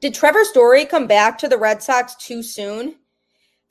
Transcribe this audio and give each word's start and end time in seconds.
Did 0.00 0.14
Trevor 0.14 0.44
Story 0.44 0.84
come 0.84 1.08
back 1.08 1.38
to 1.38 1.48
the 1.48 1.58
Red 1.58 1.82
Sox 1.82 2.14
too 2.14 2.40
soon? 2.40 2.94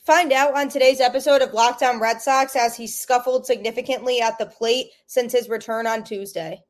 Find 0.06 0.34
out 0.34 0.58
on 0.58 0.68
today's 0.68 1.00
episode 1.00 1.42
of 1.42 1.54
Locked 1.54 1.84
On 1.84 2.02
Red 2.02 2.22
Sox 2.22 2.54
as 2.54 2.76
he 2.76 2.86
scuffled 2.86 3.46
significantly 3.46 4.20
at 4.20 4.38
the 4.38 4.46
plate 4.46 4.88
since 5.06 5.32
his 5.32 5.48
return 5.48 5.88
on 5.88 6.04
Tuesday. 6.04 6.62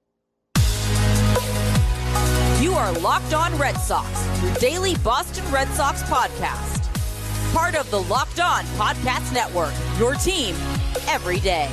You 2.61 2.73
are 2.73 2.91
Locked 2.99 3.33
On 3.33 3.57
Red 3.57 3.77
Sox, 3.77 4.43
your 4.43 4.53
daily 4.55 4.93
Boston 4.97 5.51
Red 5.51 5.69
Sox 5.69 6.03
podcast. 6.03 6.83
Part 7.51 7.73
of 7.73 7.89
the 7.89 8.03
Locked 8.03 8.39
On 8.39 8.63
Podcast 8.75 9.33
Network, 9.33 9.73
your 9.97 10.13
team 10.15 10.55
every 11.07 11.39
day. 11.39 11.67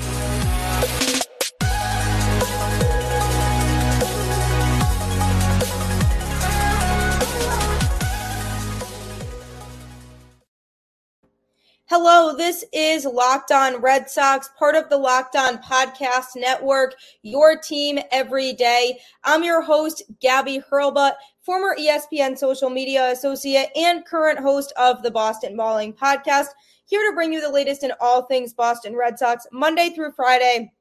Hello, 11.97 12.37
this 12.37 12.65
is 12.73 13.05
Locked 13.05 13.53
On 13.53 13.81
Red 13.81 14.11
Sox, 14.11 14.51
part 14.59 14.75
of 14.75 14.89
the 14.89 14.99
Locked 14.99 15.37
On 15.37 15.59
Podcast 15.59 16.35
Network, 16.35 16.97
your 17.23 17.57
team 17.57 18.01
every 18.11 18.53
day. 18.53 18.99
I'm 19.23 19.45
your 19.45 19.63
host, 19.63 20.03
Gabby 20.21 20.61
Hurlbut, 20.69 21.13
former 21.41 21.77
ESPN 21.79 22.37
social 22.37 22.69
media 22.69 23.13
associate 23.13 23.69
and 23.77 24.05
current 24.05 24.41
host 24.41 24.73
of 24.77 25.05
the 25.05 25.11
Boston 25.13 25.57
Balling 25.57 25.93
Podcast, 25.93 26.49
here 26.87 27.09
to 27.09 27.15
bring 27.15 27.33
you 27.33 27.41
the 27.41 27.49
latest 27.49 27.85
in 27.85 27.93
all 28.01 28.23
things 28.23 28.53
Boston 28.53 28.97
Red 28.97 29.17
Sox, 29.17 29.47
Monday 29.53 29.91
through 29.91 30.15
Friday, 30.17 30.73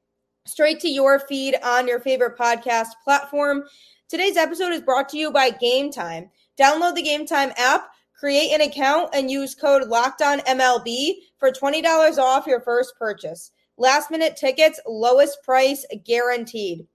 straight 0.46 0.80
to 0.80 0.88
your 0.88 1.20
feed 1.20 1.54
on 1.62 1.86
your 1.86 2.00
favorite 2.00 2.36
podcast 2.36 2.88
platform. 3.04 3.62
Today's 4.08 4.36
episode 4.36 4.72
is 4.72 4.82
brought 4.82 5.08
to 5.10 5.16
you 5.16 5.30
by 5.30 5.50
Game 5.50 5.92
Time. 5.92 6.28
Download 6.60 6.96
the 6.96 7.02
Game 7.02 7.24
Time 7.24 7.52
app 7.56 7.90
Create 8.18 8.52
an 8.52 8.60
account 8.60 9.10
and 9.12 9.30
use 9.30 9.54
code 9.54 9.88
LOCKEDONMLB 9.88 11.14
for 11.38 11.50
$20 11.50 12.18
off 12.18 12.46
your 12.46 12.60
first 12.60 12.94
purchase. 12.98 13.50
Last 13.76 14.10
minute 14.10 14.36
tickets, 14.36 14.80
lowest 14.86 15.42
price 15.42 15.84
guaranteed. 16.04 16.86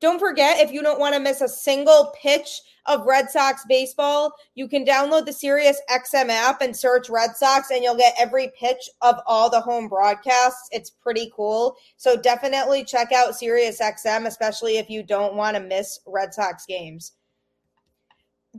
Don't 0.00 0.18
forget, 0.18 0.58
if 0.58 0.72
you 0.72 0.82
don't 0.82 1.00
want 1.00 1.14
to 1.14 1.20
miss 1.20 1.40
a 1.40 1.48
single 1.48 2.12
pitch 2.20 2.60
of 2.86 3.06
Red 3.06 3.30
Sox 3.30 3.64
baseball, 3.66 4.34
you 4.54 4.68
can 4.68 4.84
download 4.84 5.24
the 5.24 5.32
Sirius 5.32 5.80
XM 5.88 6.28
app 6.28 6.60
and 6.60 6.76
search 6.76 7.08
Red 7.08 7.36
Sox, 7.36 7.70
and 7.70 7.82
you'll 7.82 7.96
get 7.96 8.14
every 8.18 8.52
pitch 8.58 8.90
of 9.00 9.16
all 9.26 9.48
the 9.48 9.60
home 9.60 9.88
broadcasts. 9.88 10.68
It's 10.72 10.90
pretty 10.90 11.32
cool. 11.34 11.76
So 11.96 12.16
definitely 12.16 12.84
check 12.84 13.12
out 13.12 13.36
Sirius 13.36 13.80
XM, 13.80 14.26
especially 14.26 14.76
if 14.76 14.90
you 14.90 15.02
don't 15.02 15.36
want 15.36 15.56
to 15.56 15.62
miss 15.62 16.00
Red 16.06 16.34
Sox 16.34 16.66
games. 16.66 17.12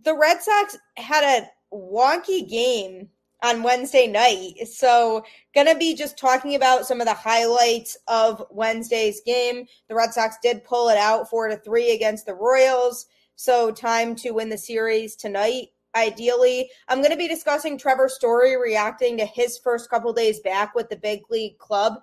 The 0.04 0.17
Red 0.17 0.42
Sox 0.42 0.78
had 0.98 1.23
a 1.23 1.48
wonky 1.73 2.47
game 2.49 3.09
on 3.44 3.63
Wednesday 3.63 4.08
night. 4.08 4.67
So, 4.67 5.23
going 5.53 5.67
to 5.67 5.75
be 5.75 5.94
just 5.94 6.17
talking 6.17 6.55
about 6.55 6.85
some 6.85 6.99
of 6.99 7.08
the 7.08 7.13
highlights 7.13 7.97
of 8.08 8.44
Wednesday's 8.49 9.21
game. 9.25 9.66
The 9.88 9.95
Red 9.95 10.13
Sox 10.13 10.38
did 10.41 10.63
pull 10.63 10.89
it 10.89 10.97
out 10.97 11.30
4 11.30 11.49
to 11.49 11.58
3 11.58 11.91
against 11.91 12.25
the 12.25 12.33
Royals. 12.33 13.05
So, 13.36 13.71
time 13.71 14.16
to 14.17 14.31
win 14.31 14.49
the 14.49 14.58
series 14.58 15.16
tonight. 15.16 15.67
Ideally, 15.95 16.69
I'm 16.88 16.99
going 16.99 17.11
to 17.11 17.17
be 17.17 17.27
discussing 17.27 17.77
Trevor 17.77 18.09
Story 18.09 18.58
reacting 18.58 19.17
to 19.17 19.25
his 19.25 19.58
first 19.58 19.89
couple 19.89 20.11
days 20.11 20.39
back 20.41 20.75
with 20.75 20.89
the 20.89 20.97
big 20.97 21.21
league 21.30 21.58
club. 21.58 21.95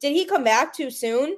Did 0.00 0.12
he 0.12 0.24
come 0.24 0.44
back 0.44 0.74
too 0.74 0.90
soon? 0.90 1.36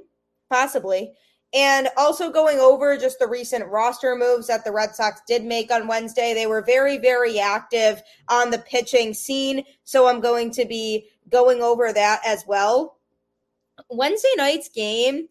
Possibly. 0.50 1.12
And 1.54 1.88
also 1.98 2.30
going 2.30 2.58
over 2.58 2.96
just 2.96 3.18
the 3.18 3.26
recent 3.26 3.66
roster 3.66 4.16
moves 4.16 4.46
that 4.46 4.64
the 4.64 4.72
Red 4.72 4.94
Sox 4.94 5.20
did 5.26 5.44
make 5.44 5.70
on 5.70 5.86
Wednesday. 5.86 6.32
They 6.32 6.46
were 6.46 6.62
very, 6.62 6.96
very 6.96 7.38
active 7.38 8.02
on 8.28 8.50
the 8.50 8.58
pitching 8.58 9.12
scene. 9.12 9.64
So 9.84 10.06
I'm 10.06 10.20
going 10.20 10.50
to 10.52 10.64
be 10.64 11.08
going 11.28 11.60
over 11.60 11.92
that 11.92 12.20
as 12.24 12.44
well. 12.46 12.96
Wednesday 13.90 14.28
night's 14.36 14.70
game, 14.70 15.28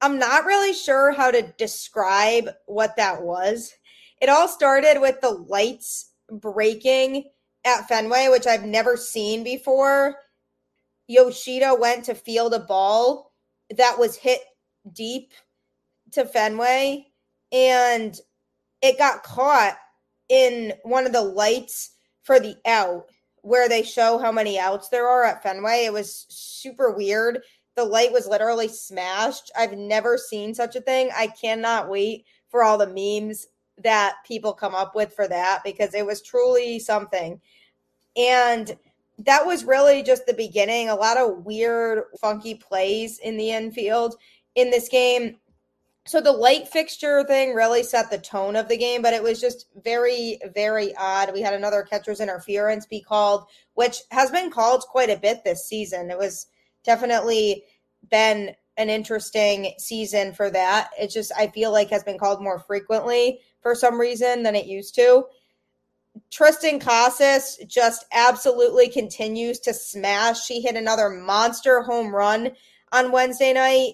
I'm 0.00 0.18
not 0.18 0.44
really 0.44 0.72
sure 0.72 1.12
how 1.12 1.30
to 1.30 1.52
describe 1.58 2.50
what 2.66 2.96
that 2.96 3.22
was. 3.22 3.72
It 4.20 4.28
all 4.28 4.48
started 4.48 5.00
with 5.00 5.20
the 5.20 5.30
lights 5.30 6.12
breaking 6.30 7.24
at 7.64 7.88
Fenway, 7.88 8.28
which 8.28 8.46
I've 8.46 8.64
never 8.64 8.96
seen 8.96 9.42
before. 9.44 10.16
Yoshida 11.08 11.74
went 11.74 12.04
to 12.04 12.14
field 12.14 12.54
a 12.54 12.60
ball 12.60 13.32
that 13.76 13.98
was 13.98 14.16
hit 14.16 14.40
deep 14.92 15.32
to 16.12 16.24
Fenway 16.24 17.06
and 17.52 18.18
it 18.82 18.98
got 18.98 19.22
caught 19.22 19.76
in 20.28 20.72
one 20.82 21.06
of 21.06 21.12
the 21.12 21.22
lights 21.22 21.90
for 22.22 22.40
the 22.40 22.56
out 22.66 23.06
where 23.42 23.68
they 23.68 23.82
show 23.82 24.18
how 24.18 24.30
many 24.30 24.58
outs 24.58 24.88
there 24.88 25.08
are 25.08 25.24
at 25.24 25.42
Fenway. 25.42 25.84
It 25.84 25.92
was 25.92 26.26
super 26.28 26.90
weird. 26.90 27.40
The 27.76 27.84
light 27.84 28.12
was 28.12 28.26
literally 28.26 28.68
smashed. 28.68 29.50
I've 29.56 29.72
never 29.72 30.18
seen 30.18 30.54
such 30.54 30.76
a 30.76 30.80
thing. 30.80 31.10
I 31.16 31.28
cannot 31.28 31.88
wait 31.88 32.26
for 32.48 32.62
all 32.62 32.78
the 32.78 32.86
memes 32.86 33.46
that 33.78 34.16
people 34.26 34.52
come 34.52 34.74
up 34.74 34.94
with 34.94 35.14
for 35.14 35.26
that 35.28 35.62
because 35.64 35.94
it 35.94 36.04
was 36.04 36.20
truly 36.20 36.78
something. 36.78 37.40
And 38.16 38.76
that 39.18 39.46
was 39.46 39.64
really 39.64 40.02
just 40.02 40.26
the 40.26 40.34
beginning. 40.34 40.88
A 40.88 40.94
lot 40.94 41.16
of 41.16 41.44
weird, 41.44 42.04
funky 42.20 42.54
plays 42.54 43.18
in 43.18 43.36
the 43.36 43.50
infield 43.50 44.16
in 44.54 44.70
this 44.70 44.88
game. 44.88 45.36
So 46.06 46.20
the 46.20 46.32
light 46.32 46.66
fixture 46.66 47.22
thing 47.24 47.54
really 47.54 47.82
set 47.82 48.10
the 48.10 48.18
tone 48.18 48.56
of 48.56 48.68
the 48.68 48.76
game, 48.76 49.02
but 49.02 49.12
it 49.12 49.22
was 49.22 49.40
just 49.40 49.66
very, 49.84 50.38
very 50.54 50.94
odd. 50.96 51.32
We 51.32 51.42
had 51.42 51.54
another 51.54 51.82
catcher's 51.82 52.20
interference 52.20 52.86
be 52.86 53.02
called, 53.02 53.44
which 53.74 53.98
has 54.10 54.30
been 54.30 54.50
called 54.50 54.82
quite 54.82 55.10
a 55.10 55.18
bit 55.18 55.44
this 55.44 55.66
season. 55.66 56.10
It 56.10 56.18
was 56.18 56.46
definitely 56.84 57.64
been 58.10 58.54
an 58.76 58.88
interesting 58.88 59.74
season 59.78 60.32
for 60.32 60.50
that. 60.50 60.90
It 60.98 61.10
just 61.10 61.32
I 61.36 61.48
feel 61.48 61.70
like 61.70 61.90
has 61.90 62.02
been 62.02 62.18
called 62.18 62.42
more 62.42 62.58
frequently 62.58 63.40
for 63.60 63.74
some 63.74 64.00
reason 64.00 64.42
than 64.42 64.56
it 64.56 64.66
used 64.66 64.94
to. 64.94 65.24
Triston 66.30 66.80
Casas 66.80 67.58
just 67.66 68.04
absolutely 68.12 68.88
continues 68.88 69.60
to 69.60 69.74
smash. 69.74 70.46
He 70.48 70.62
hit 70.62 70.76
another 70.76 71.10
monster 71.10 71.82
home 71.82 72.14
run 72.14 72.52
on 72.90 73.12
Wednesday 73.12 73.52
night 73.52 73.92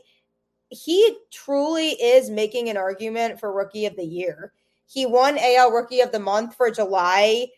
he 0.68 1.16
truly 1.30 1.90
is 1.90 2.30
making 2.30 2.68
an 2.68 2.76
argument 2.76 3.38
for 3.38 3.52
rookie 3.52 3.86
of 3.86 3.96
the 3.96 4.04
year. 4.04 4.52
He 4.86 5.06
won 5.06 5.38
AL 5.38 5.72
rookie 5.72 6.00
of 6.00 6.12
the 6.12 6.20
month 6.20 6.54
for 6.54 6.70
July 6.70 7.48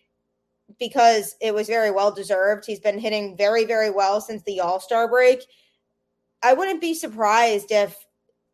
because 0.78 1.36
it 1.40 1.54
was 1.54 1.66
very 1.66 1.90
well 1.90 2.10
deserved. 2.10 2.64
He's 2.66 2.80
been 2.80 2.98
hitting 2.98 3.36
very, 3.36 3.64
very 3.64 3.90
well 3.90 4.20
since 4.20 4.42
the 4.42 4.60
All 4.60 4.80
Star 4.80 5.08
break. 5.08 5.40
I 6.42 6.52
wouldn't 6.52 6.80
be 6.80 6.94
surprised 6.94 7.70
if 7.70 7.96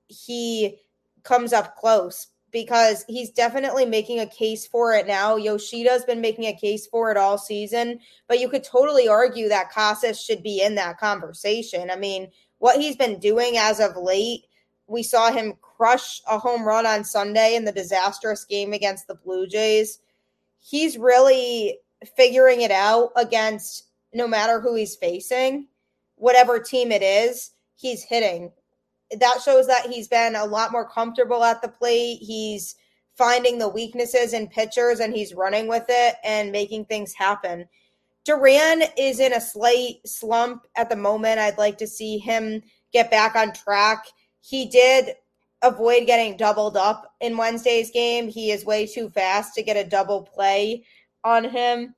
he 0.09 0.79
comes 1.23 1.53
up 1.53 1.77
close 1.77 2.29
because 2.55 3.05
he's 3.09 3.31
definitely 3.31 3.85
making 3.85 4.21
a 4.21 4.27
case 4.27 4.65
for 4.65 4.95
it 4.95 5.09
now. 5.09 5.37
Yoshida's 5.37 6.05
been 6.05 6.21
making 6.21 6.45
a 6.45 6.57
case 6.57 6.87
for 6.87 7.11
it 7.11 7.17
all 7.17 7.37
season, 7.37 7.99
but 8.29 8.39
you 8.39 8.49
could 8.49 8.63
totally 8.63 9.09
argue 9.09 9.49
that 9.49 9.73
Casas 9.73 10.23
should 10.23 10.41
be 10.41 10.63
in 10.63 10.77
that 10.77 10.99
conversation. 10.99 11.91
I 11.91 11.97
mean, 11.97 12.29
what 12.65 12.81
he's 12.81 12.97
been 12.97 13.19
doing 13.19 13.59
as 13.59 13.79
of 13.79 13.95
late. 13.95 14.47
We 14.87 15.03
saw 15.03 15.31
him 15.31 15.53
crush 15.61 16.23
a 16.27 16.39
home 16.39 16.65
run 16.65 16.87
on 16.87 17.05
Sunday 17.05 17.57
in 17.57 17.67
the 17.67 17.73
disastrous 17.73 18.47
game 18.47 18.73
against 18.73 19.07
the 19.07 19.17
Blue 19.17 19.47
Jays. 19.47 19.99
He's 20.61 20.97
really 20.97 21.77
figuring 22.17 22.63
it 22.63 22.71
out 22.71 23.11
against 23.17 23.89
no 24.15 24.27
matter 24.27 24.63
who 24.63 24.77
he's 24.77 24.97
facing, 24.97 25.69
whatever 26.15 26.59
team 26.59 26.91
it 26.91 27.03
is, 27.03 27.51
he's 27.77 28.03
hitting. 28.03 28.51
That 29.11 29.43
shows 29.45 29.67
that 29.67 29.91
he's 29.91 30.09
been 30.09 30.35
a 30.35 30.47
lot 30.47 30.73
more 30.73 30.89
comfortable 30.89 31.45
at 31.45 31.61
the 31.61 31.69
plate. 31.69 32.21
He's 32.23 32.77
finding 33.15 33.59
the 33.59 33.69
weaknesses 33.69 34.33
in 34.33 34.49
pitchers 34.49 35.01
and 35.01 35.15
he's 35.15 35.35
running 35.35 35.69
with 35.69 35.85
it 35.91 36.15
and 36.25 36.51
making 36.51 36.87
things 36.87 37.13
happen. 37.13 37.69
Duran 38.25 38.85
is 38.97 39.21
in 39.21 39.33
a 39.33 39.41
slight 39.41 39.97
slump 40.07 40.67
at 40.77 40.89
the 40.89 40.97
moment. 40.97 41.39
I'd 41.39 41.59
like 41.59 41.79
to 41.79 41.87
see 41.87 42.19
him 42.19 42.63
get 42.93 43.11
back 43.11 43.37
on 43.37 43.53
track. 43.53 44.07
He 44.41 44.67
did 44.67 45.15
avoid 45.63 46.07
getting 46.07 46.37
doubled 46.37 46.77
up 46.77 47.15
in 47.21 47.37
Wednesday's 47.37 47.91
game. 47.91 48.29
He 48.29 48.51
is 48.51 48.65
way 48.65 48.87
too 48.87 49.09
fast 49.11 49.55
to 49.55 49.63
get 49.63 49.77
a 49.77 49.89
double 49.89 50.23
play 50.23 50.85
on 51.23 51.45
him. 51.45 51.95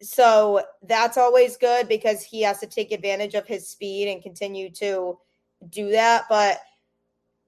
So 0.00 0.62
that's 0.82 1.16
always 1.16 1.56
good 1.56 1.88
because 1.88 2.22
he 2.22 2.42
has 2.42 2.60
to 2.60 2.66
take 2.66 2.92
advantage 2.92 3.34
of 3.34 3.46
his 3.46 3.68
speed 3.68 4.08
and 4.08 4.22
continue 4.22 4.70
to 4.74 5.18
do 5.70 5.90
that. 5.90 6.24
But 6.28 6.60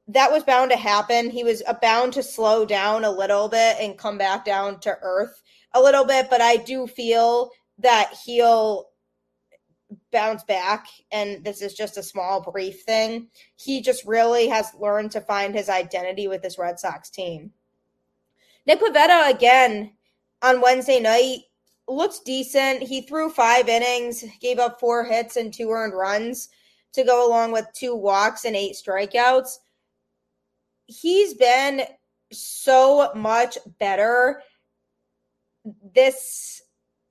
that 0.09 0.33
was 0.33 0.43
bound 0.43 0.73
to 0.73 0.77
happen. 0.77 1.31
He 1.31 1.45
was 1.45 1.63
bound 1.81 2.13
to 2.15 2.23
slow 2.23 2.65
down 2.65 3.05
a 3.05 3.11
little 3.11 3.49
bit 3.49 3.77
and 3.81 3.97
come 3.97 4.19
back 4.19 4.45
down 4.45 4.81
to 4.81 4.99
earth 5.03 5.43
a 5.75 5.81
little 5.81 6.05
bit. 6.05 6.29
But 6.29 6.41
I 6.41 6.57
do 6.57 6.89
feel 6.89 7.51
that 7.83 8.13
he'll 8.25 8.89
bounce 10.13 10.45
back 10.45 10.87
and 11.11 11.45
this 11.45 11.63
is 11.63 11.75
just 11.75 11.97
a 11.97 12.03
small 12.03 12.41
brief 12.41 12.83
thing 12.83 13.27
he 13.57 13.81
just 13.81 14.05
really 14.07 14.47
has 14.47 14.73
learned 14.79 15.11
to 15.11 15.21
find 15.21 15.53
his 15.53 15.69
identity 15.69 16.29
with 16.29 16.43
this 16.43 16.59
red 16.59 16.79
sox 16.79 17.11
team 17.11 17.51
nick 18.67 18.81
pivetta 18.81 19.29
again 19.31 19.93
on 20.43 20.61
Wednesday 20.61 21.01
night 21.01 21.41
looked 21.89 22.25
decent. 22.25 22.83
He 22.83 23.03
threw 23.03 23.29
five 23.31 23.69
innings, 23.69 24.25
gave 24.41 24.59
up 24.59 24.81
four 24.81 25.05
hits 25.05 25.37
and 25.37 25.53
two 25.53 25.71
earned 25.71 25.95
runs 25.95 26.49
to 26.93 27.05
go 27.05 27.29
along 27.29 27.53
with 27.53 27.67
two 27.75 27.95
walks 27.95 28.45
and 28.45 28.57
eight 28.57 28.75
strikeouts. 28.75 29.59
He's 30.87 31.35
been 31.35 31.83
so 32.33 33.13
much 33.15 33.59
better 33.79 34.43
this 35.95 36.60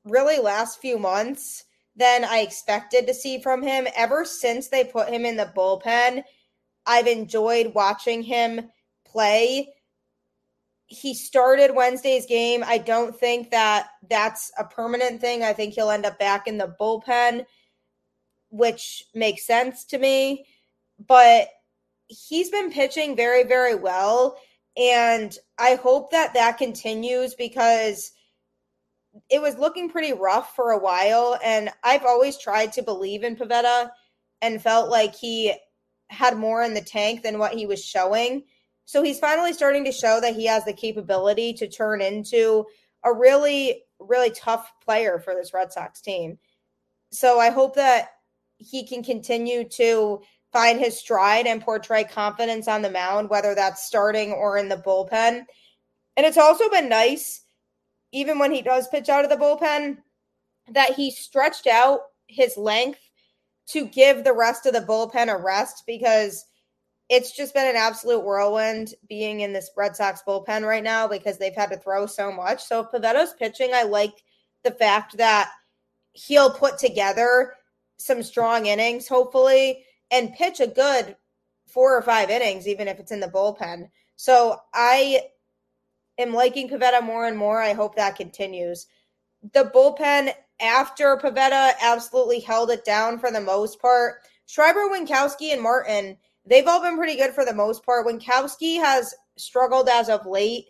really 0.05 0.39
last 0.39 0.79
few 0.79 0.97
months 0.97 1.65
than 1.95 2.23
I 2.23 2.39
expected 2.39 3.07
to 3.07 3.13
see 3.13 3.39
from 3.41 3.61
him. 3.61 3.87
Ever 3.95 4.25
since 4.25 4.69
they 4.69 4.85
put 4.85 5.09
him 5.09 5.25
in 5.25 5.35
the 5.35 5.51
bullpen, 5.55 6.23
I've 6.85 7.07
enjoyed 7.07 7.73
watching 7.75 8.23
him 8.23 8.69
play. 9.05 9.73
He 10.87 11.13
started 11.13 11.75
Wednesday's 11.75 12.25
game. 12.25 12.63
I 12.65 12.77
don't 12.77 13.15
think 13.15 13.51
that 13.51 13.89
that's 14.09 14.51
a 14.57 14.63
permanent 14.63 15.21
thing. 15.21 15.43
I 15.43 15.53
think 15.53 15.73
he'll 15.73 15.91
end 15.91 16.05
up 16.05 16.17
back 16.17 16.47
in 16.47 16.57
the 16.57 16.75
bullpen, 16.79 17.45
which 18.49 19.03
makes 19.13 19.45
sense 19.45 19.85
to 19.85 19.99
me. 19.99 20.45
But 21.05 21.49
he's 22.07 22.49
been 22.49 22.71
pitching 22.71 23.15
very, 23.15 23.43
very 23.43 23.75
well. 23.75 24.37
And 24.77 25.37
I 25.57 25.75
hope 25.75 26.11
that 26.11 26.33
that 26.33 26.57
continues 26.57 27.35
because 27.35 28.11
it 29.29 29.41
was 29.41 29.57
looking 29.57 29.89
pretty 29.89 30.13
rough 30.13 30.55
for 30.55 30.71
a 30.71 30.79
while. 30.79 31.37
And 31.43 31.69
I've 31.83 32.05
always 32.05 32.37
tried 32.37 32.73
to 32.73 32.83
believe 32.83 33.23
in 33.23 33.35
Pivetta 33.35 33.89
and 34.41 34.61
felt 34.61 34.89
like 34.89 35.15
he 35.15 35.53
had 36.09 36.37
more 36.37 36.63
in 36.63 36.73
the 36.73 36.81
tank 36.81 37.21
than 37.21 37.37
what 37.37 37.53
he 37.53 37.65
was 37.65 37.83
showing. 37.83 38.43
So 38.85 39.03
he's 39.03 39.19
finally 39.19 39.53
starting 39.53 39.85
to 39.85 39.91
show 39.91 40.19
that 40.19 40.35
he 40.35 40.47
has 40.47 40.65
the 40.65 40.73
capability 40.73 41.53
to 41.53 41.67
turn 41.67 42.01
into 42.01 42.65
a 43.03 43.13
really, 43.13 43.83
really 43.99 44.31
tough 44.31 44.71
player 44.83 45.19
for 45.19 45.35
this 45.35 45.53
Red 45.53 45.71
Sox 45.71 46.01
team. 46.01 46.39
So 47.11 47.39
I 47.39 47.49
hope 47.51 47.75
that 47.75 48.09
he 48.57 48.85
can 48.87 49.03
continue 49.03 49.67
to 49.69 50.21
find 50.51 50.79
his 50.79 50.99
stride 50.99 51.45
and 51.45 51.61
portray 51.61 52.03
confidence 52.03 52.67
on 52.67 52.81
the 52.81 52.89
mound, 52.89 53.29
whether 53.29 53.53
that's 53.53 53.85
starting 53.85 54.31
or 54.31 54.57
in 54.57 54.69
the 54.69 54.77
bullpen. 54.77 55.45
And 56.17 56.25
it's 56.25 56.37
also 56.37 56.69
been 56.69 56.89
nice 56.89 57.41
even 58.11 58.39
when 58.39 58.51
he 58.51 58.61
does 58.61 58.87
pitch 58.87 59.09
out 59.09 59.23
of 59.23 59.29
the 59.29 59.37
bullpen, 59.37 59.97
that 60.71 60.93
he 60.93 61.11
stretched 61.11 61.67
out 61.67 62.01
his 62.27 62.57
length 62.57 62.99
to 63.67 63.85
give 63.85 64.23
the 64.23 64.33
rest 64.33 64.65
of 64.65 64.73
the 64.73 64.81
bullpen 64.81 65.33
a 65.33 65.37
rest 65.37 65.83
because 65.85 66.45
it's 67.09 67.35
just 67.35 67.53
been 67.53 67.67
an 67.67 67.75
absolute 67.75 68.23
whirlwind 68.23 68.93
being 69.07 69.41
in 69.41 69.51
this 69.51 69.71
Red 69.75 69.95
Sox 69.95 70.21
bullpen 70.27 70.65
right 70.65 70.83
now 70.83 71.07
because 71.07 71.37
they've 71.37 71.55
had 71.55 71.71
to 71.71 71.77
throw 71.77 72.05
so 72.05 72.31
much. 72.31 72.63
So 72.63 72.81
if 72.81 72.91
Pivetta's 72.91 73.33
pitching, 73.33 73.71
I 73.73 73.83
like 73.83 74.13
the 74.63 74.71
fact 74.71 75.17
that 75.17 75.49
he'll 76.13 76.51
put 76.51 76.77
together 76.77 77.53
some 77.97 78.21
strong 78.21 78.67
innings, 78.67 79.07
hopefully, 79.07 79.83
and 80.11 80.33
pitch 80.33 80.59
a 80.59 80.67
good 80.67 81.15
four 81.67 81.97
or 81.97 82.01
five 82.01 82.29
innings, 82.29 82.67
even 82.67 82.87
if 82.87 82.99
it's 82.99 83.11
in 83.11 83.19
the 83.19 83.27
bullpen. 83.27 83.89
So 84.15 84.59
I 84.73 85.21
am 86.19 86.33
liking 86.33 86.69
Pivetta 86.69 87.01
more 87.01 87.25
and 87.25 87.37
more. 87.37 87.61
I 87.61 87.73
hope 87.73 87.95
that 87.95 88.15
continues. 88.15 88.85
The 89.53 89.71
bullpen 89.73 90.33
after 90.61 91.17
Pivetta 91.17 91.71
absolutely 91.81 92.41
held 92.41 92.69
it 92.69 92.85
down 92.85 93.17
for 93.17 93.31
the 93.31 93.41
most 93.41 93.81
part. 93.81 94.15
Schreiber, 94.45 94.89
Winkowski, 94.89 95.53
and 95.53 95.61
Martin, 95.61 96.17
they've 96.45 96.67
all 96.67 96.81
been 96.81 96.97
pretty 96.97 97.15
good 97.15 97.33
for 97.33 97.45
the 97.45 97.53
most 97.53 97.85
part. 97.85 98.05
Winkowski 98.05 98.79
has 98.79 99.15
struggled 99.37 99.87
as 99.87 100.09
of 100.09 100.25
late. 100.25 100.65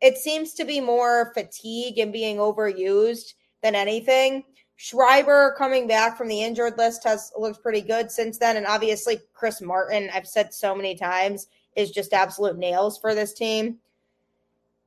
It 0.00 0.18
seems 0.18 0.52
to 0.54 0.64
be 0.64 0.80
more 0.80 1.32
fatigue 1.32 1.98
and 1.98 2.12
being 2.12 2.36
overused 2.36 3.32
than 3.62 3.74
anything. 3.74 4.44
Schreiber 4.76 5.54
coming 5.56 5.86
back 5.86 6.18
from 6.18 6.28
the 6.28 6.42
injured 6.42 6.76
list 6.76 7.04
has 7.04 7.32
looked 7.38 7.62
pretty 7.62 7.80
good 7.80 8.10
since 8.10 8.38
then. 8.38 8.56
And 8.56 8.66
obviously, 8.66 9.20
Chris 9.32 9.62
Martin, 9.62 10.10
I've 10.12 10.26
said 10.26 10.52
so 10.52 10.74
many 10.74 10.94
times, 10.96 11.46
is 11.76 11.90
just 11.90 12.12
absolute 12.12 12.58
nails 12.58 12.98
for 12.98 13.14
this 13.14 13.32
team. 13.32 13.78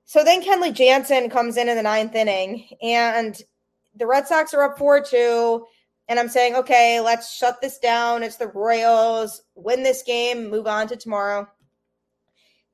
So 0.08 0.24
then 0.24 0.42
Kenley 0.42 0.74
Jansen 0.74 1.30
comes 1.30 1.58
in 1.58 1.68
in 1.68 1.76
the 1.76 1.84
ninth 1.84 2.16
inning, 2.16 2.66
and 2.82 3.40
the 3.94 4.08
Red 4.08 4.26
Sox 4.26 4.54
are 4.54 4.64
up 4.64 4.78
4 4.78 5.02
2. 5.02 5.66
And 6.08 6.18
I'm 6.18 6.30
saying, 6.30 6.56
okay, 6.56 7.02
let's 7.02 7.36
shut 7.36 7.60
this 7.62 7.78
down. 7.78 8.24
It's 8.24 8.38
the 8.38 8.48
Royals. 8.48 9.44
Win 9.56 9.84
this 9.84 10.04
game, 10.04 10.50
move 10.50 10.66
on 10.66 10.88
to 10.88 10.96
tomorrow. 10.96 11.46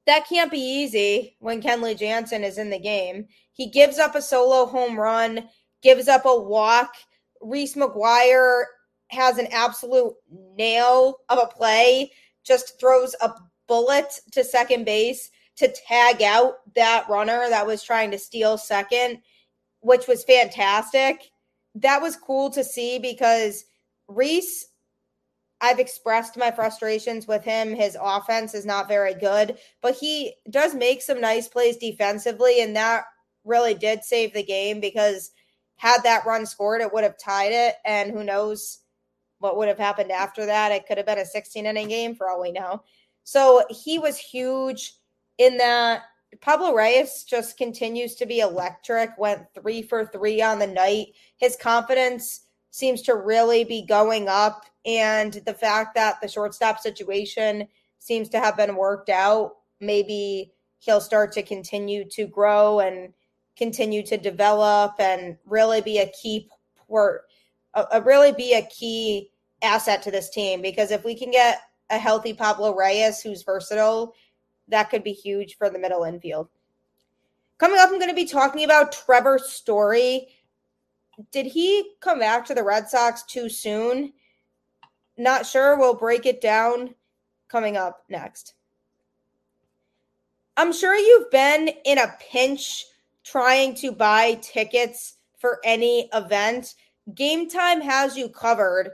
That 0.05 0.27
can't 0.29 0.51
be 0.51 0.59
easy 0.59 1.35
when 1.39 1.59
Kenley 1.59 1.97
Jansen 1.97 2.43
is 2.43 2.59
in 2.59 2.69
the 2.69 2.77
game. 2.77 3.25
He 3.53 3.67
gives 3.67 3.97
up 3.97 4.13
a 4.13 4.21
solo 4.21 4.67
home 4.67 4.95
run, 4.95 5.49
gives 5.81 6.07
up 6.07 6.25
a 6.25 6.39
walk. 6.39 6.93
Reese 7.41 7.73
McGuire 7.73 8.65
has 9.07 9.39
an 9.39 9.47
absolute 9.47 10.13
nail 10.55 11.17
of 11.29 11.39
a 11.39 11.47
play, 11.47 12.11
just 12.43 12.79
throws 12.79 13.15
a 13.21 13.31
bullet 13.67 14.19
to 14.33 14.43
second 14.43 14.85
base 14.85 15.31
to 15.57 15.73
tag 15.87 16.21
out 16.21 16.55
that 16.75 17.07
runner 17.09 17.47
that 17.49 17.67
was 17.67 17.83
trying 17.83 18.11
to 18.11 18.17
steal 18.17 18.57
second, 18.57 19.21
which 19.81 20.07
was 20.07 20.23
fantastic. 20.23 21.29
That 21.75 22.01
was 22.01 22.15
cool 22.15 22.49
to 22.51 22.63
see 22.63 22.99
because 22.99 23.65
Reese, 24.07 24.65
I've 25.61 25.79
expressed 25.79 26.37
my 26.37 26.51
frustrations 26.51 27.27
with 27.27 27.43
him. 27.43 27.73
His 27.73 27.97
offense 27.99 28.53
is 28.53 28.65
not 28.65 28.87
very 28.87 29.13
good, 29.13 29.57
but 29.81 29.95
he 29.95 30.33
does 30.49 30.75
make 30.75 31.01
some 31.01 31.21
nice 31.21 31.47
plays 31.47 31.77
defensively, 31.77 32.61
and 32.61 32.75
that 32.75 33.05
really 33.45 33.73
did 33.73 34.03
save 34.03 34.33
the 34.33 34.43
game 34.43 34.79
because 34.79 35.31
had 35.75 36.01
that 36.03 36.25
run 36.25 36.45
scored, 36.45 36.81
it 36.81 36.93
would 36.93 37.03
have 37.03 37.17
tied 37.17 37.51
it. 37.51 37.75
And 37.85 38.11
who 38.11 38.23
knows 38.23 38.79
what 39.39 39.57
would 39.57 39.67
have 39.67 39.77
happened 39.77 40.11
after 40.11 40.45
that? 40.45 40.71
It 40.71 40.85
could 40.87 40.97
have 40.97 41.05
been 41.05 41.17
a 41.17 41.25
16 41.25 41.65
inning 41.65 41.87
game 41.87 42.15
for 42.15 42.29
all 42.29 42.41
we 42.41 42.51
know. 42.51 42.83
So 43.23 43.65
he 43.69 43.99
was 43.99 44.17
huge 44.17 44.93
in 45.37 45.57
that 45.57 46.03
Pablo 46.41 46.73
Reyes 46.73 47.23
just 47.23 47.57
continues 47.57 48.15
to 48.15 48.25
be 48.25 48.39
electric, 48.39 49.17
went 49.17 49.45
three 49.53 49.81
for 49.81 50.05
three 50.05 50.41
on 50.41 50.59
the 50.59 50.67
night. 50.67 51.07
His 51.37 51.55
confidence 51.55 52.47
seems 52.71 53.01
to 53.03 53.15
really 53.15 53.63
be 53.63 53.85
going 53.85 54.27
up. 54.27 54.65
And 54.85 55.33
the 55.45 55.53
fact 55.53 55.95
that 55.95 56.19
the 56.21 56.27
shortstop 56.27 56.79
situation 56.79 57.67
seems 57.99 58.29
to 58.29 58.39
have 58.39 58.57
been 58.57 58.75
worked 58.75 59.09
out, 59.09 59.57
maybe 59.79 60.53
he'll 60.79 61.01
start 61.01 61.31
to 61.33 61.43
continue 61.43 62.03
to 62.09 62.25
grow 62.25 62.79
and 62.79 63.13
continue 63.55 64.03
to 64.03 64.17
develop 64.17 64.93
and 64.99 65.37
really 65.45 65.81
be 65.81 65.99
a 65.99 66.11
key 66.21 66.49
port, 66.75 67.21
a, 67.75 67.85
a 67.93 68.01
really 68.01 68.31
be 68.31 68.53
a 68.53 68.67
key 68.67 69.29
asset 69.61 70.01
to 70.01 70.11
this 70.11 70.29
team. 70.31 70.61
Because 70.61 70.91
if 70.91 71.05
we 71.05 71.15
can 71.15 71.31
get 71.31 71.61
a 71.89 71.97
healthy 71.97 72.33
Pablo 72.33 72.75
Reyes 72.75 73.21
who's 73.21 73.43
versatile 73.43 74.13
that 74.73 74.89
could 74.89 75.03
be 75.03 75.13
huge 75.13 75.55
for 75.57 75.69
the 75.69 75.79
middle 75.79 76.03
infield. 76.03 76.49
Coming 77.59 77.79
up, 77.79 77.89
I'm 77.89 77.99
going 77.99 78.09
to 78.09 78.15
be 78.15 78.25
talking 78.25 78.63
about 78.63 78.91
Trevor 78.91 79.37
Story. 79.39 80.27
Did 81.31 81.45
he 81.45 81.91
come 82.01 82.19
back 82.19 82.45
to 82.45 82.55
the 82.55 82.63
Red 82.63 82.89
Sox 82.89 83.23
too 83.23 83.49
soon? 83.49 84.13
Not 85.15 85.45
sure. 85.45 85.77
We'll 85.77 85.93
break 85.93 86.25
it 86.25 86.41
down 86.41 86.95
coming 87.47 87.77
up 87.77 88.03
next. 88.09 88.55
I'm 90.57 90.73
sure 90.73 90.95
you've 90.95 91.29
been 91.29 91.69
in 91.85 91.99
a 91.99 92.15
pinch 92.31 92.85
trying 93.23 93.75
to 93.75 93.91
buy 93.91 94.39
tickets 94.41 95.17
for 95.37 95.59
any 95.63 96.09
event. 96.13 96.73
Game 97.13 97.47
time 97.47 97.79
has 97.81 98.17
you 98.17 98.29
covered 98.29 98.91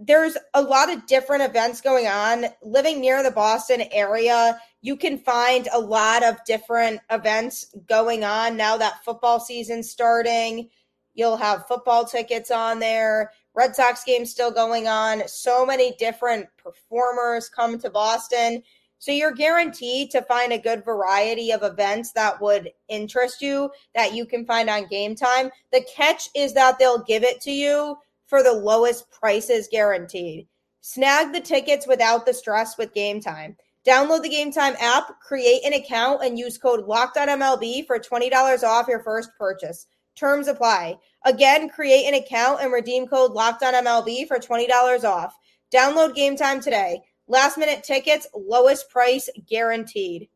there's 0.00 0.36
a 0.54 0.62
lot 0.62 0.90
of 0.90 1.06
different 1.06 1.42
events 1.42 1.80
going 1.80 2.06
on. 2.06 2.46
Living 2.62 3.00
near 3.00 3.22
the 3.22 3.30
Boston 3.30 3.82
area, 3.92 4.58
you 4.82 4.96
can 4.96 5.18
find 5.18 5.68
a 5.72 5.78
lot 5.78 6.22
of 6.22 6.44
different 6.44 7.00
events 7.10 7.74
going 7.88 8.24
on 8.24 8.56
now 8.56 8.76
that 8.76 9.04
football 9.04 9.38
season's 9.40 9.90
starting. 9.90 10.68
You'll 11.14 11.36
have 11.36 11.66
football 11.66 12.04
tickets 12.04 12.50
on 12.50 12.78
there, 12.78 13.32
Red 13.54 13.74
Sox 13.74 14.04
games 14.04 14.30
still 14.30 14.50
going 14.50 14.86
on. 14.86 15.26
So 15.26 15.66
many 15.66 15.94
different 15.98 16.46
performers 16.56 17.48
come 17.48 17.78
to 17.80 17.90
Boston. 17.90 18.62
So 18.98 19.12
you're 19.12 19.32
guaranteed 19.32 20.10
to 20.10 20.22
find 20.22 20.52
a 20.52 20.58
good 20.58 20.84
variety 20.84 21.52
of 21.52 21.62
events 21.62 22.12
that 22.12 22.40
would 22.40 22.70
interest 22.88 23.40
you 23.40 23.70
that 23.94 24.14
you 24.14 24.26
can 24.26 24.44
find 24.44 24.68
on 24.68 24.86
game 24.88 25.14
time. 25.14 25.50
The 25.72 25.84
catch 25.94 26.28
is 26.36 26.52
that 26.54 26.78
they'll 26.78 27.02
give 27.04 27.22
it 27.24 27.40
to 27.42 27.50
you 27.50 27.96
for 28.26 28.42
the 28.42 28.52
lowest 28.52 29.10
prices 29.10 29.68
guaranteed. 29.70 30.46
Snag 30.82 31.32
the 31.32 31.40
tickets 31.40 31.86
without 31.86 32.24
the 32.24 32.32
stress 32.32 32.78
with 32.78 32.94
Game 32.94 33.20
Time. 33.20 33.56
Download 33.86 34.22
the 34.22 34.28
Game 34.28 34.52
Time 34.52 34.74
app, 34.78 35.20
create 35.20 35.64
an 35.64 35.72
account, 35.72 36.22
and 36.22 36.38
use 36.38 36.58
code 36.58 36.86
LOCKEDONMLB 36.86 37.86
for 37.86 37.98
$20 37.98 38.62
off 38.62 38.88
your 38.88 39.02
first 39.02 39.30
purchase. 39.38 39.86
Terms 40.16 40.48
apply. 40.48 40.98
Again, 41.24 41.68
create 41.68 42.04
an 42.04 42.14
account 42.14 42.60
and 42.60 42.72
redeem 42.72 43.06
code 43.06 43.32
LOCKEDONMLB 43.32 44.28
for 44.28 44.38
$20 44.38 45.04
off. 45.04 45.34
Download 45.74 46.14
Game 46.14 46.36
Time 46.36 46.60
today. 46.60 47.00
Last 47.26 47.56
minute 47.56 47.82
tickets, 47.82 48.26
lowest 48.34 48.90
price 48.90 49.30
guaranteed. 49.48 50.28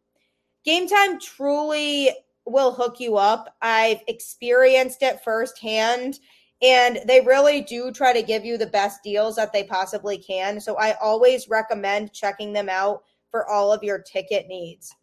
Game 0.64 0.88
Time 0.88 1.20
truly 1.20 2.10
will 2.46 2.72
hook 2.72 2.98
you 2.98 3.16
up. 3.16 3.54
I've 3.60 4.00
experienced 4.08 5.02
it 5.02 5.22
firsthand. 5.22 6.18
And 6.62 7.00
they 7.06 7.20
really 7.20 7.60
do 7.60 7.92
try 7.92 8.14
to 8.14 8.22
give 8.22 8.44
you 8.44 8.56
the 8.56 8.66
best 8.66 9.02
deals 9.02 9.36
that 9.36 9.52
they 9.52 9.64
possibly 9.64 10.16
can. 10.16 10.60
So 10.60 10.76
I 10.76 10.96
always 11.02 11.48
recommend 11.48 12.14
checking 12.14 12.54
them 12.54 12.70
out 12.70 13.02
for 13.34 13.50
all 13.50 13.72
of 13.72 13.82
your 13.82 13.98
ticket 13.98 14.46
needs. 14.46 14.94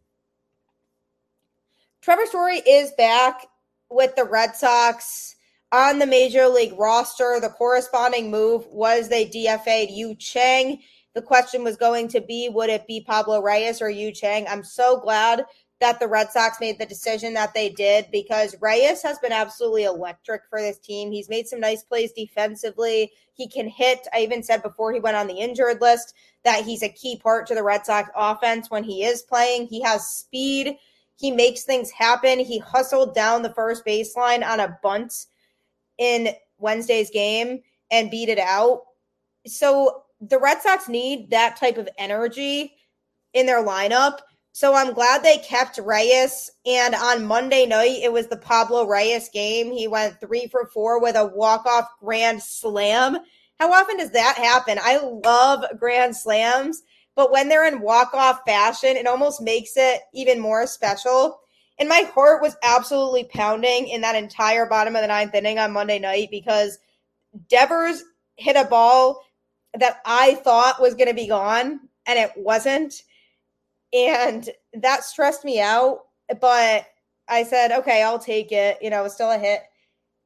Trevor 2.01 2.25
Story 2.25 2.59
is 2.59 2.93
back 2.93 3.45
with 3.89 4.15
the 4.15 4.23
Red 4.23 4.55
Sox 4.55 5.35
on 5.73 5.99
the 5.99 6.05
major 6.05 6.47
league 6.47 6.79
roster. 6.79 7.39
The 7.41 7.49
corresponding 7.49 8.31
move 8.31 8.65
was 8.67 9.09
they 9.09 9.25
DFA'd 9.25 9.91
Yu 9.91 10.15
Chang. 10.15 10.79
The 11.13 11.21
question 11.21 11.61
was 11.61 11.75
going 11.75 12.07
to 12.07 12.21
be 12.21 12.47
would 12.47 12.69
it 12.69 12.87
be 12.87 13.01
Pablo 13.01 13.41
Reyes 13.41 13.81
or 13.81 13.89
Yu 13.89 14.13
Chang? 14.13 14.47
I'm 14.47 14.63
so 14.63 15.01
glad 15.01 15.43
that 15.81 15.99
the 15.99 16.07
Red 16.07 16.31
Sox 16.31 16.59
made 16.61 16.79
the 16.79 16.85
decision 16.85 17.33
that 17.33 17.53
they 17.53 17.67
did 17.67 18.05
because 18.11 18.55
Reyes 18.61 19.01
has 19.01 19.19
been 19.19 19.31
absolutely 19.31 19.83
electric 19.83 20.43
for 20.49 20.61
this 20.61 20.77
team. 20.77 21.11
He's 21.11 21.27
made 21.27 21.47
some 21.47 21.59
nice 21.59 21.83
plays 21.83 22.13
defensively. 22.13 23.11
He 23.33 23.47
can 23.47 23.67
hit. 23.67 24.07
I 24.13 24.19
even 24.21 24.43
said 24.43 24.61
before 24.61 24.93
he 24.93 24.99
went 24.99 25.17
on 25.17 25.27
the 25.27 25.39
injured 25.39 25.81
list 25.81 26.13
that 26.43 26.63
he's 26.63 26.83
a 26.83 26.89
key 26.89 27.17
part 27.17 27.47
to 27.47 27.55
the 27.55 27.63
Red 27.63 27.85
Sox 27.85 28.09
offense 28.15 28.69
when 28.69 28.83
he 28.83 29.03
is 29.03 29.23
playing. 29.23 29.67
He 29.67 29.81
has 29.81 30.07
speed. 30.07 30.77
He 31.17 31.31
makes 31.31 31.63
things 31.63 31.91
happen. 31.91 32.39
He 32.39 32.59
hustled 32.59 33.13
down 33.13 33.41
the 33.41 33.53
first 33.53 33.85
baseline 33.85 34.45
on 34.47 34.59
a 34.59 34.77
bunt 34.81 35.25
in 35.97 36.29
Wednesday's 36.59 37.09
game 37.09 37.61
and 37.89 38.11
beat 38.11 38.29
it 38.29 38.39
out. 38.39 38.83
So 39.47 40.03
the 40.21 40.39
Red 40.39 40.61
Sox 40.61 40.87
need 40.87 41.31
that 41.31 41.57
type 41.57 41.77
of 41.77 41.89
energy 41.97 42.75
in 43.33 43.47
their 43.47 43.63
lineup. 43.63 44.19
So 44.53 44.75
I'm 44.75 44.93
glad 44.93 45.23
they 45.23 45.37
kept 45.37 45.77
Reyes. 45.77 46.51
And 46.65 46.93
on 46.93 47.25
Monday 47.25 47.65
night, 47.65 47.99
it 48.03 48.11
was 48.11 48.27
the 48.27 48.37
Pablo 48.37 48.85
Reyes 48.85 49.29
game. 49.29 49.71
He 49.71 49.87
went 49.87 50.19
three 50.19 50.47
for 50.47 50.65
four 50.73 51.01
with 51.01 51.15
a 51.15 51.25
walk-off 51.25 51.87
grand 51.99 52.43
slam. 52.43 53.17
How 53.59 53.71
often 53.71 53.97
does 53.97 54.11
that 54.11 54.37
happen? 54.37 54.79
I 54.81 54.97
love 54.97 55.63
grand 55.77 56.15
slams, 56.15 56.81
but 57.15 57.31
when 57.31 57.47
they're 57.47 57.67
in 57.67 57.81
walk-off 57.81 58.41
fashion, 58.45 58.97
it 58.97 59.07
almost 59.07 59.41
makes 59.41 59.73
it 59.77 60.01
even 60.13 60.39
more 60.39 60.65
special. 60.67 61.39
And 61.79 61.87
my 61.87 62.09
heart 62.13 62.41
was 62.41 62.57
absolutely 62.63 63.23
pounding 63.25 63.87
in 63.87 64.01
that 64.01 64.15
entire 64.15 64.65
bottom 64.65 64.95
of 64.95 65.01
the 65.01 65.07
ninth 65.07 65.33
inning 65.33 65.59
on 65.59 65.71
Monday 65.71 65.99
night 65.99 66.29
because 66.29 66.77
Devers 67.47 68.03
hit 68.35 68.55
a 68.55 68.65
ball 68.65 69.23
that 69.75 70.01
I 70.05 70.35
thought 70.35 70.81
was 70.81 70.95
going 70.95 71.07
to 71.07 71.13
be 71.13 71.27
gone, 71.27 71.79
and 72.05 72.19
it 72.19 72.31
wasn't 72.35 73.03
and 73.93 74.49
that 74.73 75.03
stressed 75.03 75.45
me 75.45 75.59
out. 75.59 76.01
But 76.39 76.87
I 77.27 77.43
said, 77.43 77.71
okay, 77.71 78.03
I'll 78.03 78.19
take 78.19 78.51
it. 78.51 78.77
You 78.81 78.89
know, 78.89 79.03
it's 79.05 79.15
still 79.15 79.31
a 79.31 79.37
hit. 79.37 79.61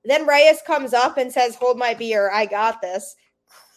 Then 0.05 0.27
Reyes 0.27 0.61
comes 0.65 0.93
up 0.93 1.17
and 1.17 1.31
says, 1.31 1.55
Hold 1.55 1.77
my 1.77 1.93
beer. 1.93 2.31
I 2.31 2.45
got 2.45 2.81
this. 2.81 3.15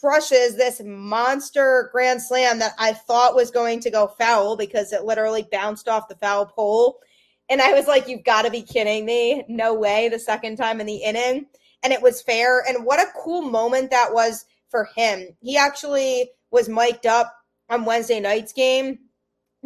Crushes 0.00 0.56
this 0.56 0.80
monster 0.84 1.88
grand 1.92 2.22
slam 2.22 2.58
that 2.60 2.74
I 2.78 2.92
thought 2.92 3.34
was 3.34 3.50
going 3.50 3.80
to 3.80 3.90
go 3.90 4.06
foul 4.06 4.56
because 4.56 4.92
it 4.92 5.04
literally 5.04 5.48
bounced 5.50 5.88
off 5.88 6.08
the 6.08 6.16
foul 6.16 6.46
pole. 6.46 7.00
And 7.48 7.62
I 7.62 7.72
was 7.72 7.86
like, 7.86 8.08
You've 8.08 8.24
got 8.24 8.42
to 8.42 8.50
be 8.50 8.62
kidding 8.62 9.06
me. 9.06 9.44
No 9.48 9.74
way. 9.74 10.08
The 10.08 10.18
second 10.18 10.56
time 10.56 10.80
in 10.80 10.86
the 10.86 10.96
inning. 10.96 11.46
And 11.82 11.92
it 11.92 12.02
was 12.02 12.22
fair. 12.22 12.62
And 12.68 12.84
what 12.84 13.00
a 13.00 13.12
cool 13.22 13.42
moment 13.42 13.90
that 13.90 14.12
was 14.12 14.44
for 14.68 14.88
him. 14.96 15.28
He 15.40 15.56
actually 15.56 16.30
was 16.50 16.68
mic'd 16.68 17.06
up 17.06 17.34
on 17.70 17.84
Wednesday 17.84 18.20
night's 18.20 18.52
game 18.52 18.98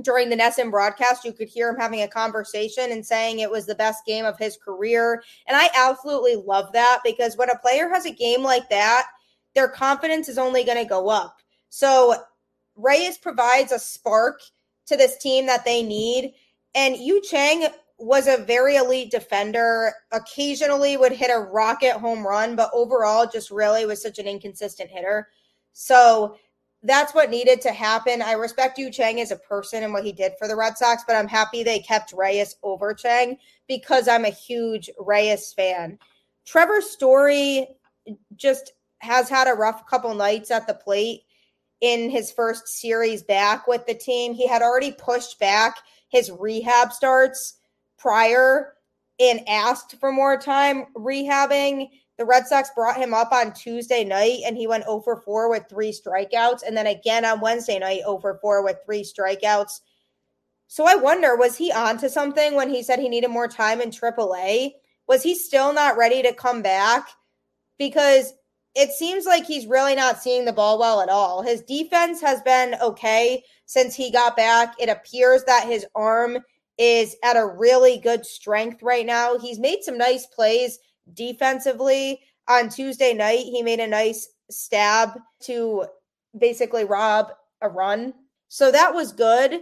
during 0.01 0.31
the 0.31 0.37
NESN 0.37 0.71
broadcast, 0.71 1.25
you 1.25 1.33
could 1.33 1.49
hear 1.49 1.69
him 1.69 1.77
having 1.77 2.03
a 2.03 2.09
conversation 2.09 2.93
and 2.93 3.05
saying 3.05 3.39
it 3.39 3.51
was 3.51 3.67
the 3.67 3.75
best 3.75 4.07
game 4.07 4.25
of 4.25 4.39
his 4.39 4.57
career. 4.57 5.23
And 5.47 5.57
I 5.57 5.69
absolutely 5.77 6.37
love 6.37 6.73
that 6.73 7.01
because 7.05 7.37
when 7.37 7.51
a 7.51 7.59
player 7.59 7.91
has 7.91 8.07
a 8.07 8.11
game 8.11 8.43
like 8.43 8.69
that, 8.71 9.07
their 9.55 9.69
confidence 9.69 10.29
is 10.29 10.39
only 10.39 10.65
going 10.65 10.83
to 10.83 10.89
go 10.89 11.11
up. 11.11 11.37
So 11.69 12.15
Reyes 12.75 13.19
provides 13.19 13.71
a 13.71 13.79
spark 13.79 14.41
to 14.87 14.97
this 14.97 15.19
team 15.19 15.47
that 15.47 15.65
they 15.65 15.83
need. 15.83 16.33
And 16.75 16.97
Yu 16.97 17.21
Chang 17.23 17.67
was 17.99 18.27
a 18.27 18.43
very 18.45 18.77
elite 18.77 19.11
defender, 19.11 19.93
occasionally 20.11 20.97
would 20.97 21.13
hit 21.13 21.31
a 21.31 21.39
rocket 21.39 21.93
home 21.93 22.27
run, 22.27 22.57
but 22.57 22.71
overall 22.73 23.27
just 23.27 23.51
really 23.51 23.85
was 23.87 24.03
such 24.03 24.19
an 24.19 24.27
inconsistent 24.27 24.91
hitter. 24.91 25.29
So 25.73 26.37
that's 26.83 27.15
what 27.15 27.31
needed 27.31 27.61
to 27.63 27.73
happen. 27.73 28.23
I 28.23 28.33
respect 28.33 28.79
Yu 28.79 28.91
Chang 28.91 29.21
as 29.21 29.31
a 29.31 29.37
person 29.37 29.83
and 29.83 29.93
what 29.93 30.05
he 30.05 30.13
did 30.13 30.33
for 30.39 30.49
the 30.49 30.57
Red 30.57 30.77
Sox, 30.77 31.05
but 31.07 31.17
I'm 31.17 31.29
happy 31.29 31.63
they 31.63 31.79
kept 31.79 32.13
Reyes 32.13 32.57
over 32.63 32.93
Chang 32.93 33.39
because 33.69 34.09
I'm 34.09 34.25
a 34.25 34.31
huge 34.31 34.91
Reyes 34.99 35.53
fan. 35.53 35.99
Trevor 36.45 36.81
Story 36.81 37.69
just 38.35 38.73
has 38.99 39.29
had 39.29 39.49
a 39.49 39.55
rough 39.55 39.87
couple 39.87 40.15
nights 40.15 40.51
at 40.51 40.67
the 40.67 40.75
plate 40.75 41.23
in 41.81 42.11
his 42.11 42.33
first 42.33 42.69
series 42.69 43.23
back 43.23 43.67
with 43.67 43.87
the 43.87 43.95
team. 43.95 44.35
He 44.35 44.47
had 44.47 44.63
already 44.63 44.93
pushed 44.93 45.39
back 45.39 45.77
his 46.13 46.31
rehab 46.31 46.93
starts 46.93 47.59
prior 47.99 48.75
and 49.19 49.49
asked 49.49 49.97
for 49.99 50.13
more 50.13 50.37
time 50.37 50.87
rehabbing 50.95 51.89
the 52.23 52.27
Red 52.27 52.47
Sox 52.47 52.71
brought 52.73 52.99
him 52.99 53.13
up 53.13 53.33
on 53.33 53.53
Tuesday 53.53 54.05
night 54.05 54.43
and 54.47 54.57
he 54.57 54.69
went 54.69 54.85
oh 54.87 54.99
over 54.99 55.17
4 55.17 55.51
with 55.51 55.65
three 55.69 55.91
strikeouts. 55.91 56.63
And 56.65 56.77
then 56.77 56.87
again 56.87 57.25
on 57.25 57.41
Wednesday 57.41 57.81
night, 57.81 58.03
oh 58.07 58.15
over 58.15 58.39
4 58.41 58.63
with 58.63 58.77
three 58.85 59.03
strikeouts. 59.03 59.81
So 60.69 60.87
I 60.87 60.95
wonder, 60.95 61.35
was 61.35 61.57
he 61.57 61.73
on 61.73 61.99
to 61.99 62.09
something 62.09 62.55
when 62.55 62.71
he 62.71 62.85
said 62.85 63.01
he 63.01 63.09
needed 63.09 63.33
more 63.33 63.49
time 63.49 63.81
in 63.81 63.91
AAA? 63.91 64.75
Was 65.09 65.25
he 65.25 65.35
still 65.35 65.73
not 65.73 65.97
ready 65.97 66.23
to 66.23 66.33
come 66.33 66.63
back? 66.63 67.09
Because 67.77 68.35
it 68.77 68.93
seems 68.93 69.27
like 69.27 69.45
he's 69.45 69.67
really 69.67 69.97
not 69.97 70.23
seeing 70.23 70.45
the 70.45 70.53
ball 70.53 70.79
well 70.79 71.01
at 71.01 71.09
all. 71.09 71.43
His 71.43 71.63
defense 71.63 72.21
has 72.21 72.41
been 72.43 72.77
okay 72.81 73.43
since 73.67 73.97
he 73.97 74.13
got 74.13 74.37
back. 74.37 74.77
It 74.79 74.89
appears 74.89 75.43
that 75.47 75.67
his 75.67 75.85
arm 75.97 76.39
is 76.79 77.17
at 77.25 77.37
a 77.37 77.45
really 77.45 77.99
good 77.99 78.25
strength 78.25 78.81
right 78.81 79.05
now. 79.05 79.41
He's 79.41 79.59
made 79.59 79.83
some 79.83 79.99
nice 79.99 80.27
plays 80.27 80.79
defensively. 81.15 82.21
On 82.49 82.69
Tuesday 82.69 83.15
night, 83.15 83.45
he 83.45 83.63
made 83.63 83.81
a 83.81 83.87
nice 83.87 84.29
stab 84.51 85.19
to 85.45 85.87
basically 86.39 86.85
rob 86.85 87.33
a 87.61 87.69
run. 87.69 88.15
So 88.49 88.71
that 88.71 88.93
was 88.95 89.13
good. 89.13 89.61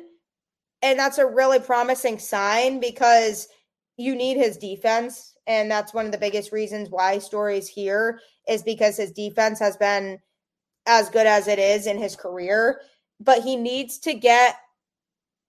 And 0.82 0.99
that's 0.99 1.18
a 1.18 1.26
really 1.26 1.61
promising 1.61 2.18
sign 2.18 2.80
because 2.80 3.49
you 3.97 4.14
need 4.16 4.37
his 4.37 4.56
defense. 4.56 5.35
And 5.47 5.70
that's 5.70 5.92
one 5.92 6.06
of 6.06 6.12
the 6.12 6.18
biggest 6.18 6.52
reasons 6.52 6.88
why 6.90 7.18
Story's 7.18 7.68
here 7.68 8.20
is 8.49 8.62
because 8.62 8.97
his 8.97 9.12
defense 9.12 9.59
has 9.59 9.76
been 9.76 10.18
as 10.87 11.11
good 11.11 11.26
as 11.26 11.49
it 11.49 11.59
is 11.59 11.87
in 11.87 11.99
his 11.99 12.16
career. 12.16 12.80
But 13.20 13.42
he 13.42 13.56
needs 13.56 13.99
to 14.00 14.14
get 14.14 14.56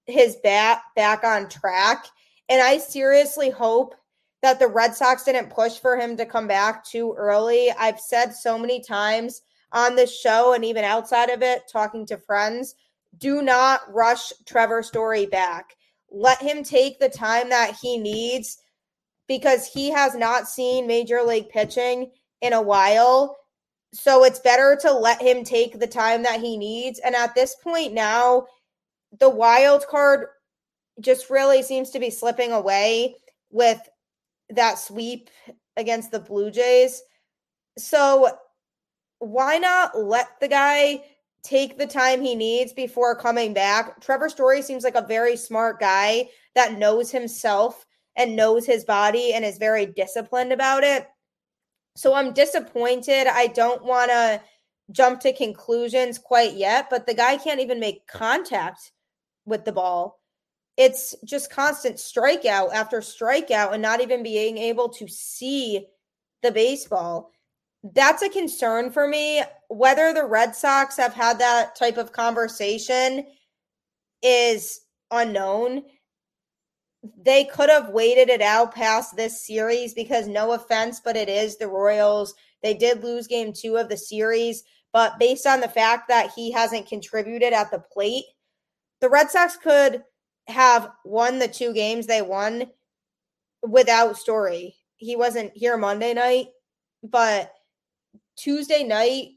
his 0.05 0.35
bat 0.43 0.81
back 0.95 1.23
on 1.23 1.47
track. 1.47 2.05
And 2.49 2.61
I 2.61 2.77
seriously 2.77 3.49
hope 3.49 3.95
that 4.41 4.59
the 4.59 4.67
Red 4.67 4.95
Sox 4.95 5.23
didn't 5.23 5.51
push 5.51 5.77
for 5.79 5.97
him 5.97 6.17
to 6.17 6.25
come 6.25 6.47
back 6.47 6.83
too 6.83 7.13
early. 7.17 7.71
I've 7.71 7.99
said 7.99 8.33
so 8.33 8.57
many 8.57 8.81
times 8.81 9.41
on 9.71 9.95
this 9.95 10.19
show 10.19 10.53
and 10.53 10.65
even 10.65 10.83
outside 10.83 11.29
of 11.29 11.41
it, 11.41 11.63
talking 11.71 12.05
to 12.07 12.17
friends, 12.17 12.75
do 13.17 13.41
not 13.41 13.81
rush 13.93 14.31
Trevor 14.45 14.83
Story 14.83 15.25
back. 15.25 15.75
Let 16.09 16.41
him 16.41 16.63
take 16.63 16.99
the 16.99 17.09
time 17.09 17.49
that 17.49 17.77
he 17.81 17.97
needs 17.97 18.57
because 19.27 19.67
he 19.67 19.91
has 19.91 20.15
not 20.15 20.47
seen 20.47 20.87
major 20.87 21.21
league 21.21 21.49
pitching 21.49 22.11
in 22.41 22.53
a 22.53 22.61
while. 22.61 23.37
So 23.93 24.23
it's 24.23 24.39
better 24.39 24.77
to 24.81 24.91
let 24.91 25.21
him 25.21 25.43
take 25.43 25.79
the 25.79 25.87
time 25.87 26.23
that 26.23 26.41
he 26.41 26.57
needs. 26.57 26.99
And 26.99 27.15
at 27.15 27.35
this 27.35 27.55
point 27.55 27.93
now, 27.93 28.47
the 29.19 29.29
wild 29.29 29.85
card 29.87 30.27
just 30.99 31.29
really 31.29 31.61
seems 31.61 31.91
to 31.91 31.99
be 31.99 32.09
slipping 32.09 32.51
away 32.51 33.15
with 33.51 33.79
that 34.51 34.79
sweep 34.79 35.29
against 35.77 36.11
the 36.11 36.19
Blue 36.19 36.51
Jays. 36.51 37.01
So 37.77 38.29
why 39.19 39.57
not 39.57 39.97
let 39.97 40.39
the 40.39 40.47
guy 40.47 41.03
take 41.43 41.77
the 41.77 41.87
time 41.87 42.21
he 42.21 42.35
needs 42.35 42.73
before 42.73 43.15
coming 43.15 43.53
back? 43.53 44.01
Trevor 44.01 44.29
Story 44.29 44.61
seems 44.61 44.83
like 44.83 44.95
a 44.95 45.05
very 45.07 45.35
smart 45.35 45.79
guy 45.79 46.29
that 46.55 46.77
knows 46.77 47.11
himself 47.11 47.85
and 48.15 48.35
knows 48.35 48.65
his 48.65 48.83
body 48.83 49.33
and 49.33 49.45
is 49.45 49.57
very 49.57 49.85
disciplined 49.85 50.51
about 50.51 50.83
it. 50.83 51.07
So 51.95 52.13
I'm 52.13 52.33
disappointed. 52.33 53.27
I 53.27 53.47
don't 53.47 53.83
want 53.83 54.11
to 54.11 54.41
jump 54.91 55.19
to 55.21 55.33
conclusions 55.33 56.17
quite 56.17 56.53
yet, 56.53 56.89
but 56.89 57.07
the 57.07 57.13
guy 57.13 57.37
can't 57.37 57.61
even 57.61 57.79
make 57.79 58.07
contact 58.07 58.91
with 59.45 59.65
the 59.65 59.71
ball 59.71 60.20
it's 60.81 61.13
just 61.23 61.51
constant 61.51 61.97
strikeout 61.97 62.73
after 62.73 63.01
strikeout 63.01 63.71
and 63.71 63.83
not 63.83 64.01
even 64.01 64.23
being 64.23 64.57
able 64.57 64.89
to 64.89 65.07
see 65.07 65.85
the 66.41 66.51
baseball. 66.51 67.31
That's 67.83 68.23
a 68.23 68.29
concern 68.29 68.91
for 68.91 69.07
me. 69.07 69.43
Whether 69.67 70.11
the 70.11 70.25
Red 70.25 70.55
Sox 70.55 70.97
have 70.97 71.13
had 71.13 71.37
that 71.37 71.75
type 71.75 71.97
of 71.97 72.11
conversation 72.11 73.27
is 74.23 74.81
unknown. 75.11 75.83
they 77.17 77.45
could 77.45 77.69
have 77.69 77.89
waited 77.89 78.29
it 78.29 78.41
out 78.41 78.73
past 78.73 79.15
this 79.15 79.45
series 79.45 79.93
because 79.93 80.27
no 80.27 80.53
offense, 80.53 80.99
but 81.03 81.15
it 81.15 81.29
is 81.29 81.57
the 81.57 81.67
Royals. 81.67 82.33
They 82.63 82.73
did 82.73 83.03
lose 83.03 83.27
game 83.27 83.53
two 83.53 83.77
of 83.77 83.89
the 83.89 83.97
series, 83.97 84.63
but 84.93 85.19
based 85.19 85.47
on 85.47 85.61
the 85.61 85.67
fact 85.67 86.07
that 86.09 86.31
he 86.35 86.51
hasn't 86.51 86.87
contributed 86.87 87.53
at 87.53 87.71
the 87.71 87.83
plate, 87.91 88.25
the 88.99 89.09
Red 89.09 89.29
Sox 89.31 89.57
could 89.57 90.03
have 90.51 90.91
won 91.03 91.39
the 91.39 91.47
two 91.47 91.73
games 91.73 92.07
they 92.07 92.21
won 92.21 92.67
without 93.63 94.17
Story. 94.17 94.75
He 94.97 95.15
wasn't 95.15 95.51
here 95.55 95.77
Monday 95.77 96.13
night, 96.13 96.47
but 97.03 97.51
Tuesday 98.37 98.83
night 98.83 99.29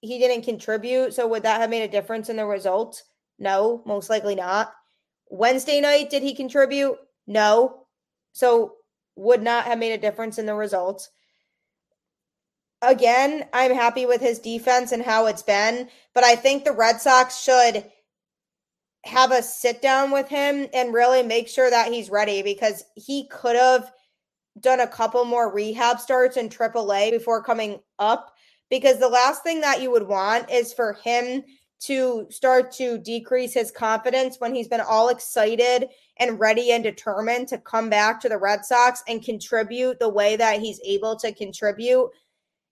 he 0.00 0.18
didn't 0.18 0.44
contribute. 0.44 1.14
So 1.14 1.26
would 1.26 1.42
that 1.42 1.60
have 1.60 1.70
made 1.70 1.82
a 1.82 1.88
difference 1.88 2.28
in 2.28 2.36
the 2.36 2.46
result? 2.46 3.02
No, 3.38 3.82
most 3.86 4.08
likely 4.10 4.34
not. 4.34 4.72
Wednesday 5.28 5.80
night, 5.80 6.10
did 6.10 6.22
he 6.22 6.34
contribute? 6.34 6.96
No. 7.26 7.86
So 8.32 8.74
would 9.16 9.42
not 9.42 9.64
have 9.64 9.78
made 9.78 9.92
a 9.92 9.98
difference 9.98 10.38
in 10.38 10.46
the 10.46 10.54
results. 10.54 11.10
Again, 12.82 13.46
I'm 13.52 13.74
happy 13.74 14.06
with 14.06 14.20
his 14.20 14.38
defense 14.38 14.92
and 14.92 15.02
how 15.02 15.26
it's 15.26 15.42
been, 15.42 15.88
but 16.14 16.24
I 16.24 16.34
think 16.34 16.64
the 16.64 16.72
Red 16.72 17.00
Sox 17.00 17.38
should 17.42 17.84
have 19.04 19.32
a 19.32 19.42
sit 19.42 19.80
down 19.80 20.10
with 20.10 20.28
him 20.28 20.68
and 20.74 20.92
really 20.92 21.22
make 21.22 21.48
sure 21.48 21.70
that 21.70 21.92
he's 21.92 22.10
ready 22.10 22.42
because 22.42 22.84
he 22.96 23.26
could 23.28 23.56
have 23.56 23.92
done 24.60 24.80
a 24.80 24.86
couple 24.86 25.24
more 25.24 25.52
rehab 25.52 25.98
starts 26.00 26.36
in 26.36 26.48
AAA 26.48 27.10
before 27.10 27.42
coming 27.42 27.80
up. 27.98 28.34
Because 28.68 28.98
the 28.98 29.08
last 29.08 29.42
thing 29.42 29.60
that 29.62 29.80
you 29.80 29.90
would 29.90 30.06
want 30.06 30.50
is 30.50 30.72
for 30.72 30.92
him 31.04 31.42
to 31.80 32.26
start 32.30 32.70
to 32.72 32.98
decrease 32.98 33.54
his 33.54 33.70
confidence 33.70 34.36
when 34.38 34.54
he's 34.54 34.68
been 34.68 34.82
all 34.82 35.08
excited 35.08 35.88
and 36.18 36.38
ready 36.38 36.72
and 36.72 36.84
determined 36.84 37.48
to 37.48 37.58
come 37.58 37.88
back 37.88 38.20
to 38.20 38.28
the 38.28 38.36
Red 38.36 38.64
Sox 38.64 39.02
and 39.08 39.24
contribute 39.24 39.98
the 39.98 40.08
way 40.08 40.36
that 40.36 40.60
he's 40.60 40.80
able 40.84 41.16
to 41.16 41.32
contribute 41.32 42.10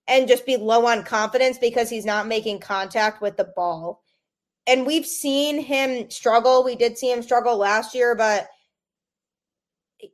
and 0.09 0.29
just 0.29 0.45
be 0.45 0.57
low 0.57 0.87
on 0.87 1.03
confidence 1.05 1.59
because 1.59 1.89
he's 1.89 2.05
not 2.05 2.27
making 2.27 2.61
contact 2.61 3.23
with 3.23 3.37
the 3.37 3.51
ball. 3.57 4.03
And 4.69 4.87
we've 4.87 5.07
seen 5.07 5.59
him 5.59 6.11
struggle. 6.11 6.63
We 6.63 6.77
did 6.77 6.99
see 6.99 7.11
him 7.11 7.23
struggle 7.23 7.57
last 7.57 7.95
year, 7.95 8.15
but 8.15 8.49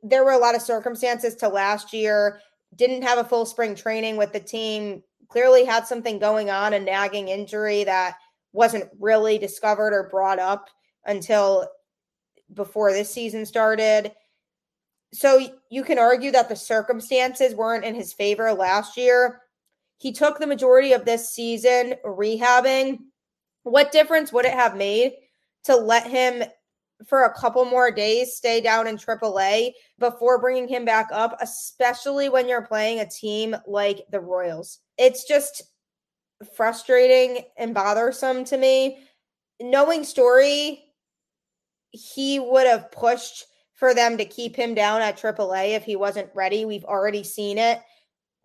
there 0.01 0.23
were 0.23 0.31
a 0.31 0.37
lot 0.37 0.55
of 0.55 0.61
circumstances 0.61 1.35
to 1.35 1.49
last 1.49 1.91
year. 1.93 2.39
Didn't 2.75 3.03
have 3.03 3.17
a 3.17 3.23
full 3.23 3.45
spring 3.45 3.75
training 3.75 4.15
with 4.15 4.31
the 4.31 4.39
team. 4.39 5.03
Clearly 5.27 5.65
had 5.65 5.85
something 5.85 6.19
going 6.19 6.49
on, 6.49 6.73
a 6.73 6.79
nagging 6.79 7.27
injury 7.27 7.83
that 7.83 8.15
wasn't 8.53 8.89
really 8.97 9.37
discovered 9.37 9.93
or 9.93 10.07
brought 10.09 10.39
up 10.39 10.69
until 11.05 11.67
before 12.53 12.93
this 12.93 13.11
season 13.11 13.45
started. 13.45 14.13
So 15.13 15.49
you 15.69 15.83
can 15.83 15.99
argue 15.99 16.31
that 16.31 16.47
the 16.47 16.55
circumstances 16.55 17.55
weren't 17.55 17.85
in 17.85 17.95
his 17.95 18.13
favor 18.13 18.53
last 18.53 18.95
year. 18.95 19.41
He 19.97 20.13
took 20.13 20.39
the 20.39 20.47
majority 20.47 20.93
of 20.93 21.03
this 21.03 21.29
season 21.29 21.95
rehabbing. 22.05 22.99
What 23.65 23.91
difference 23.91 24.31
would 24.31 24.45
it 24.45 24.53
have 24.53 24.77
made 24.77 25.13
to 25.63 25.75
let 25.75 26.05
him 26.05 26.43
for 27.07 27.23
a 27.23 27.33
couple 27.33 27.65
more 27.65 27.89
days 27.89 28.35
stay 28.35 28.61
down 28.61 28.85
in 28.85 28.95
AAA 28.95 29.71
before 29.97 30.39
bringing 30.39 30.67
him 30.67 30.85
back 30.85 31.09
up, 31.11 31.35
especially 31.41 32.29
when 32.29 32.47
you're 32.47 32.61
playing 32.61 32.99
a 32.99 33.09
team 33.09 33.55
like 33.65 34.05
the 34.11 34.19
Royals? 34.19 34.81
It's 34.99 35.23
just 35.25 35.63
frustrating 36.55 37.43
and 37.57 37.73
bothersome 37.73 38.45
to 38.45 38.57
me. 38.57 38.99
Knowing 39.59 40.03
Story, 40.03 40.83
he 41.89 42.39
would 42.39 42.67
have 42.67 42.91
pushed 42.91 43.45
for 43.73 43.95
them 43.95 44.15
to 44.17 44.25
keep 44.25 44.55
him 44.55 44.75
down 44.75 45.01
at 45.01 45.17
AAA 45.17 45.75
if 45.75 45.83
he 45.83 45.95
wasn't 45.95 46.29
ready. 46.35 46.65
We've 46.65 46.85
already 46.85 47.23
seen 47.23 47.57
it. 47.57 47.81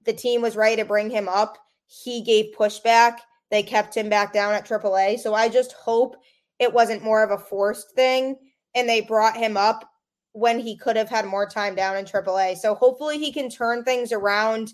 The 0.07 0.15
team 0.15 0.41
was 0.41 0.57
ready 0.57 0.77
to 0.77 0.87
bring 0.87 1.11
him 1.11 1.29
up. 1.29 1.59
He 1.87 2.23
gave 2.23 2.55
pushback. 2.57 3.19
They 3.51 3.63
kept 3.63 3.97
him 3.97 4.09
back 4.09 4.33
down 4.33 4.55
at 4.55 4.67
AAA. 4.67 5.19
So 5.21 5.35
I 5.35 5.49
just 5.49 5.73
hope 5.73 6.17
it 6.59 6.73
wasn't 6.73 7.03
more 7.03 7.23
of 7.23 7.31
a 7.31 7.43
forced 7.43 7.93
thing 7.93 8.37
and 8.75 8.89
they 8.89 9.01
brought 9.01 9.37
him 9.37 9.57
up 9.57 9.91
when 10.33 10.61
he 10.61 10.77
could 10.77 10.97
have 10.97 11.09
had 11.09 11.27
more 11.27 11.47
time 11.47 11.75
down 11.75 11.97
in 11.97 12.05
AAA. 12.05 12.57
So 12.57 12.75
hopefully 12.75 13.19
he 13.19 13.33
can 13.33 13.51
turn 13.51 13.83
things 13.83 14.13
around. 14.13 14.73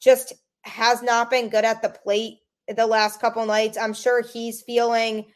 Just 0.00 0.32
has 0.62 1.02
not 1.02 1.30
been 1.30 1.48
good 1.48 1.64
at 1.64 1.82
the 1.82 1.88
plate 1.88 2.38
the 2.68 2.86
last 2.86 3.20
couple 3.20 3.44
nights. 3.44 3.76
I'm 3.76 3.94
sure 3.94 4.22
he's 4.22 4.62
feeling 4.62 5.26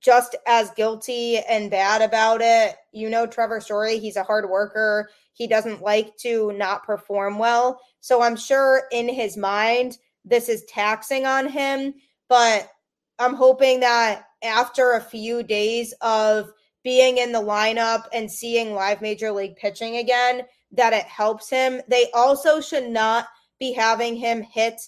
just 0.00 0.36
as 0.46 0.70
guilty 0.72 1.38
and 1.38 1.70
bad 1.70 2.02
about 2.02 2.40
it. 2.42 2.76
You 2.92 3.08
know, 3.08 3.26
Trevor 3.26 3.60
Story, 3.60 3.98
he's 3.98 4.16
a 4.16 4.22
hard 4.22 4.48
worker. 4.48 5.08
He 5.32 5.46
doesn't 5.46 5.82
like 5.82 6.16
to 6.18 6.52
not 6.52 6.84
perform 6.84 7.38
well. 7.38 7.80
So 8.00 8.22
I'm 8.22 8.36
sure 8.36 8.82
in 8.92 9.08
his 9.08 9.36
mind, 9.36 9.98
this 10.24 10.48
is 10.48 10.64
taxing 10.66 11.24
on 11.24 11.48
him. 11.48 11.94
But 12.28 12.70
I'm 13.18 13.34
hoping 13.34 13.80
that 13.80 14.24
after 14.42 14.92
a 14.92 15.00
few 15.00 15.42
days 15.42 15.94
of 16.00 16.50
being 16.84 17.18
in 17.18 17.32
the 17.32 17.40
lineup 17.40 18.04
and 18.12 18.30
seeing 18.30 18.74
live 18.74 19.02
major 19.02 19.32
league 19.32 19.56
pitching 19.56 19.96
again, 19.96 20.42
that 20.72 20.92
it 20.92 21.04
helps 21.04 21.50
him. 21.50 21.80
They 21.88 22.10
also 22.12 22.60
should 22.60 22.88
not 22.88 23.26
be 23.58 23.72
having 23.72 24.14
him 24.16 24.42
hit 24.42 24.80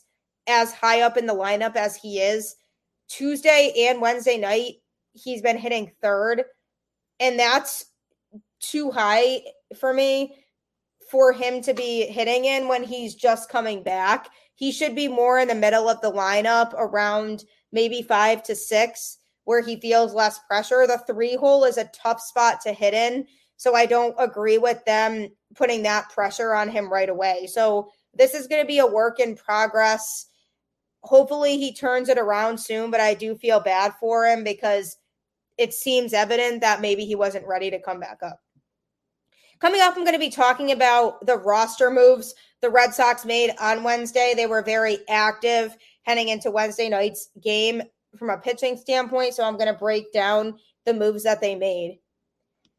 as 0.47 0.73
high 0.73 1.03
up 1.03 1.17
in 1.17 1.27
the 1.27 1.35
lineup 1.35 1.77
as 1.77 1.97
he 1.97 2.21
is. 2.21 2.57
Tuesday 3.09 3.73
and 3.89 4.01
Wednesday 4.01 4.37
night, 4.37 4.75
he's 5.13 5.43
been 5.43 5.59
hitting 5.59 5.91
third, 6.01 6.45
and 7.19 7.39
that's 7.39 7.87
too 8.61 8.91
high 8.91 9.43
for 9.77 9.93
me 9.93 10.37
for 11.11 11.33
him 11.33 11.61
to 11.63 11.75
be 11.75 12.07
hitting 12.07 12.45
in 12.45 12.69
when 12.69 12.85
he's 12.85 13.15
just 13.15 13.49
coming 13.51 13.83
back. 13.83 14.29
He 14.61 14.71
should 14.71 14.95
be 14.95 15.09
more 15.09 15.41
in 15.41 15.49
the 15.49 15.55
middle 15.57 15.89
of 15.89 16.01
the 16.01 16.13
lineup 16.13 16.73
around 16.75 17.45
maybe 17.73 18.03
five 18.03 18.45
to 18.45 18.55
six, 18.55 19.19
where 19.45 19.61
he 19.61 19.81
feels 19.81 20.15
less 20.15 20.39
pressure. 20.47 20.87
The 20.87 21.03
three 21.07 21.35
hole 21.35 21.65
is 21.65 21.77
a 21.77 21.91
tough 21.93 22.21
spot 22.21 22.61
to 22.61 22.73
hit 22.73 22.95
in. 22.95 23.27
So 23.57 23.75
I 23.75 23.87
don't 23.87 24.15
agree 24.19 24.59
with 24.59 24.85
them 24.85 25.29
putting 25.57 25.83
that 25.83 26.11
pressure 26.11 26.55
on 26.55 26.69
him 26.69 26.91
right 26.91 27.09
away. 27.09 27.49
So 27.53 27.91
this 28.15 28.35
is 28.35 28.47
going 28.47 28.63
to 28.63 28.67
be 28.67 28.79
a 28.79 28.87
work 28.87 29.19
in 29.19 29.35
progress 29.35 30.27
hopefully 31.03 31.59
he 31.59 31.73
turns 31.73 32.09
it 32.09 32.19
around 32.19 32.59
soon, 32.59 32.91
but 32.91 33.01
I 33.01 33.15
do 33.15 33.37
feel 33.37 33.61
bad 33.61 33.95
for 34.01 34.27
him 34.27 34.45
because 34.45 34.97
it 35.59 35.75
seems 35.75 36.13
evident 36.13 36.61
that 36.61 36.81
maybe 36.81 37.05
he 37.05 37.15
wasn't 37.15 37.47
ready 37.47 37.71
to 37.71 37.81
come 37.81 38.01
back 38.01 38.19
up. 38.23 38.41
Coming 39.61 39.81
up, 39.81 39.95
I'm 39.97 40.05
going 40.05 40.15
to 40.15 40.19
be 40.19 40.31
talking 40.31 40.73
about 40.73 41.25
the 41.27 41.37
roster 41.37 41.91
moves 41.91 42.35
the 42.63 42.71
Red 42.71 42.95
Sox 42.95 43.25
made 43.25 43.55
on 43.61 43.83
Wednesday. 43.83 44.35
They 44.37 44.47
were 44.47 44.63
very 44.63 44.99
active 45.09 45.77
heading 46.03 46.29
into 46.29 46.51
Wednesday 46.51 46.89
night's 46.89 47.31
game 47.43 47.83
from 48.19 48.31
a 48.31 48.39
pitching 48.39 48.77
standpoint. 48.77 49.35
So 49.35 49.45
I'm 49.45 49.57
going 49.57 49.73
to 49.73 49.79
break 49.79 50.13
down 50.13 50.59
the 50.85 50.95
moves 50.95 51.25
that 51.25 51.41
they 51.41 51.55
made. 51.55 51.99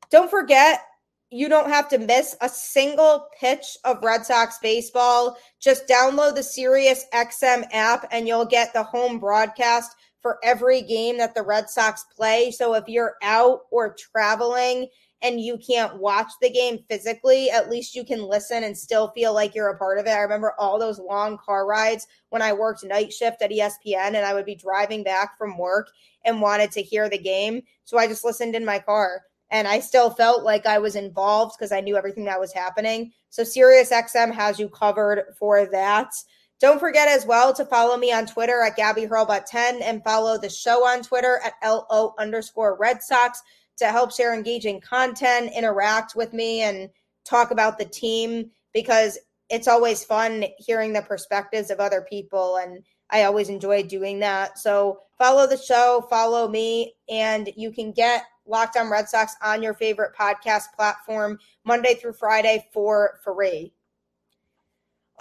Don't 0.10 0.30
forget, 0.30 0.82
you 1.30 1.48
don't 1.48 1.70
have 1.70 1.88
to 1.90 1.98
miss 1.98 2.36
a 2.42 2.50
single 2.50 3.28
pitch 3.40 3.78
of 3.86 4.04
Red 4.04 4.26
Sox 4.26 4.58
baseball. 4.62 5.38
Just 5.62 5.88
download 5.88 6.36
the 6.36 6.44
Sirius 6.44 7.06
XM 7.14 7.64
app 7.72 8.08
and 8.12 8.28
you'll 8.28 8.46
get 8.46 8.74
the 8.74 8.84
home 8.84 9.20
broadcast 9.20 9.96
for 10.22 10.38
every 10.44 10.82
game 10.82 11.18
that 11.18 11.34
the 11.34 11.42
Red 11.42 11.70
Sox 11.70 12.06
play. 12.16 12.52
So 12.52 12.74
if 12.76 12.88
you're 12.88 13.16
out 13.24 13.62
or 13.72 13.96
traveling 13.96 14.88
and 15.22 15.40
you 15.40 15.58
can't 15.58 15.98
watch 15.98 16.32
the 16.42 16.50
game 16.50 16.80
physically, 16.90 17.50
at 17.52 17.70
least 17.70 17.96
you 17.96 18.04
can 18.04 18.24
listen 18.24 18.64
and 18.64 18.78
still 18.78 19.10
feel 19.10 19.34
like 19.34 19.54
you're 19.54 19.70
a 19.70 19.78
part 19.78 20.00
of 20.00 20.08
it. 20.08 20.12
I 20.12 20.22
remember 20.22 20.54
all 20.58 20.80
those 20.80 21.00
long 21.00 21.38
car 21.38 21.66
rides 21.68 22.08
when 22.30 22.42
I 22.42 22.54
worked 22.54 22.84
night 22.84 23.14
shift 23.14 23.42
at 23.42 23.52
ESPN 23.52 24.16
and 24.16 24.26
I 24.26 24.34
would 24.34 24.46
be 24.46 24.56
driving 24.56 25.04
back 25.04 25.38
from 25.38 25.58
work 25.58 25.90
and 26.26 26.42
wanted 26.42 26.72
to 26.72 26.82
hear 26.82 27.10
the 27.10 27.18
game. 27.18 27.62
So 27.84 27.98
I 27.98 28.08
just 28.08 28.26
listened 28.26 28.56
in 28.56 28.66
my 28.66 28.80
car 28.80 29.22
and 29.52 29.68
I 29.68 29.80
still 29.80 30.10
felt 30.10 30.44
like 30.44 30.66
I 30.66 30.80
was 30.80 30.96
involved 30.96 31.56
because 31.58 31.72
I 31.72 31.82
knew 31.82 31.98
everything 31.98 32.26
that 32.26 32.40
was 32.40 32.54
happening. 32.54 33.12
So 33.30 33.44
SiriusXM 33.44 34.34
has 34.34 34.60
you 34.60 34.70
covered 34.70 35.26
for 35.38 35.66
that. 35.68 36.12
Don't 36.60 36.80
forget 36.80 37.08
as 37.08 37.26
well 37.26 37.54
to 37.54 37.66
follow 37.66 37.98
me 37.98 38.12
on 38.12 38.28
Twitter 38.28 38.62
at 38.62 38.76
Gabby 38.76 39.08
Hurlbut10 39.08 39.82
and 39.82 40.04
follow 40.04 40.38
the 40.38 40.50
show 40.50 40.86
on 40.86 41.04
Twitter 41.04 41.42
at 41.44 41.54
LO 41.64 42.14
underscore 42.18 42.78
Red 42.78 43.02
Sox 43.02 43.42
to 43.82 43.88
help 43.88 44.14
share 44.14 44.34
engaging 44.34 44.80
content, 44.80 45.52
interact 45.56 46.16
with 46.16 46.34
me, 46.34 46.62
and 46.62 46.90
talk 47.26 47.52
about 47.52 47.78
the 47.78 47.86
team 47.86 48.50
because 48.74 49.18
it's 49.50 49.68
always 49.68 50.04
fun 50.04 50.46
hearing 50.58 50.94
the 50.94 51.02
perspectives 51.02 51.70
of 51.70 51.80
other 51.80 52.06
people. 52.10 52.58
And 52.58 52.84
I 53.10 53.24
always 53.24 53.50
enjoy 53.50 53.84
doing 53.84 54.20
that. 54.20 54.58
So 54.58 55.00
follow 55.18 55.48
the 55.48 55.58
show, 55.58 56.06
follow 56.10 56.48
me, 56.48 56.94
and 57.10 57.52
you 57.58 57.72
can 57.72 57.92
get 57.92 58.24
Locked 58.46 58.78
On 58.78 58.90
Red 58.90 59.10
Sox 59.10 59.36
on 59.44 59.62
your 59.62 59.74
favorite 59.74 60.16
podcast 60.18 60.74
platform 60.76 61.38
Monday 61.66 61.96
through 61.96 62.14
Friday 62.14 62.68
for 62.74 63.20
free. 63.24 63.74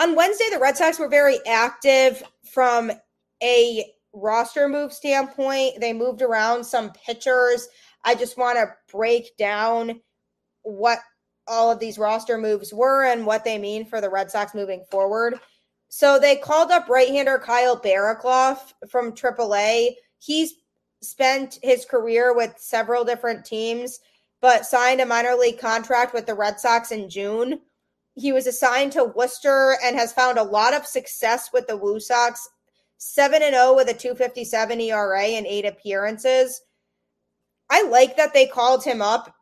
On 0.01 0.15
Wednesday, 0.15 0.47
the 0.51 0.59
Red 0.59 0.77
Sox 0.77 0.99
were 0.99 1.09
very 1.09 1.39
active 1.47 2.23
from 2.51 2.91
a 3.43 3.85
roster 4.13 4.69
move 4.69 4.93
standpoint. 4.93 5.81
They 5.81 5.93
moved 5.93 6.23
around 6.23 6.65
some 6.65 6.93
pitchers. 6.93 7.69
I 8.05 8.15
just 8.15 8.39
want 8.39 8.57
to 8.59 8.75
break 8.91 9.37
down 9.37 10.01
what 10.63 11.01
all 11.47 11.71
of 11.71 11.79
these 11.79 11.99
roster 11.99 12.39
moves 12.39 12.73
were 12.73 13.05
and 13.05 13.27
what 13.27 13.45
they 13.45 13.59
mean 13.59 13.85
for 13.85 14.01
the 14.01 14.11
Red 14.11 14.31
Sox 14.31 14.55
moving 14.55 14.85
forward. 14.91 15.39
So 15.89 16.19
they 16.19 16.37
called 16.37 16.71
up 16.71 16.89
right-hander 16.89 17.39
Kyle 17.39 17.79
Barraclough 17.79 18.73
from 18.89 19.13
AAA. 19.13 19.95
He's 20.19 20.55
spent 21.03 21.59
his 21.63 21.85
career 21.85 22.35
with 22.35 22.55
several 22.59 23.05
different 23.05 23.45
teams, 23.45 24.01
but 24.41 24.67
signed 24.67 25.01
a 25.01 25.07
minor 25.07 25.35
league 25.35 25.59
contract 25.59 26.15
with 26.15 26.27
the 26.27 26.35
Red 26.35 26.61
Sox 26.61 26.93
in 26.93 27.11
June. 27.11 27.61
He 28.15 28.33
was 28.33 28.47
assigned 28.47 28.93
to 28.93 29.05
Worcester 29.05 29.77
and 29.83 29.97
has 29.97 30.13
found 30.13 30.39
a 30.39 30.43
lot 30.43 30.75
of 30.75 30.87
success 30.87 31.51
with 31.53 31.67
the 31.67 31.77
Woo 31.77 31.99
Sox. 31.99 32.49
7 32.99 33.43
and 33.43 33.55
0 33.55 33.75
with 33.75 33.89
a 33.89 33.95
257 33.95 34.79
ERA 34.79 35.23
and 35.23 35.47
8 35.47 35.65
appearances. 35.65 36.61
I 37.71 37.83
like 37.85 38.17
that 38.17 38.35
they 38.35 38.47
called 38.47 38.85
him 38.85 39.01
up. 39.01 39.35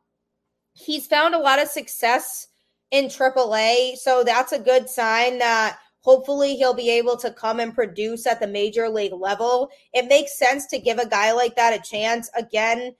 He's 0.74 1.06
found 1.06 1.34
a 1.34 1.38
lot 1.38 1.60
of 1.60 1.68
success 1.68 2.46
in 2.90 3.06
AAA, 3.06 3.96
so 3.96 4.22
that's 4.22 4.52
a 4.52 4.58
good 4.58 4.88
sign 4.88 5.38
that 5.38 5.78
hopefully 6.00 6.54
he'll 6.54 6.74
be 6.74 6.90
able 6.90 7.16
to 7.16 7.32
come 7.32 7.58
and 7.60 7.74
produce 7.74 8.26
at 8.26 8.40
the 8.40 8.46
major 8.46 8.88
league 8.88 9.12
level. 9.12 9.70
It 9.92 10.08
makes 10.08 10.38
sense 10.38 10.66
to 10.68 10.78
give 10.78 10.98
a 10.98 11.08
guy 11.08 11.32
like 11.32 11.56
that 11.56 11.78
a 11.78 11.82
chance. 11.82 12.30
Again, 12.36 12.94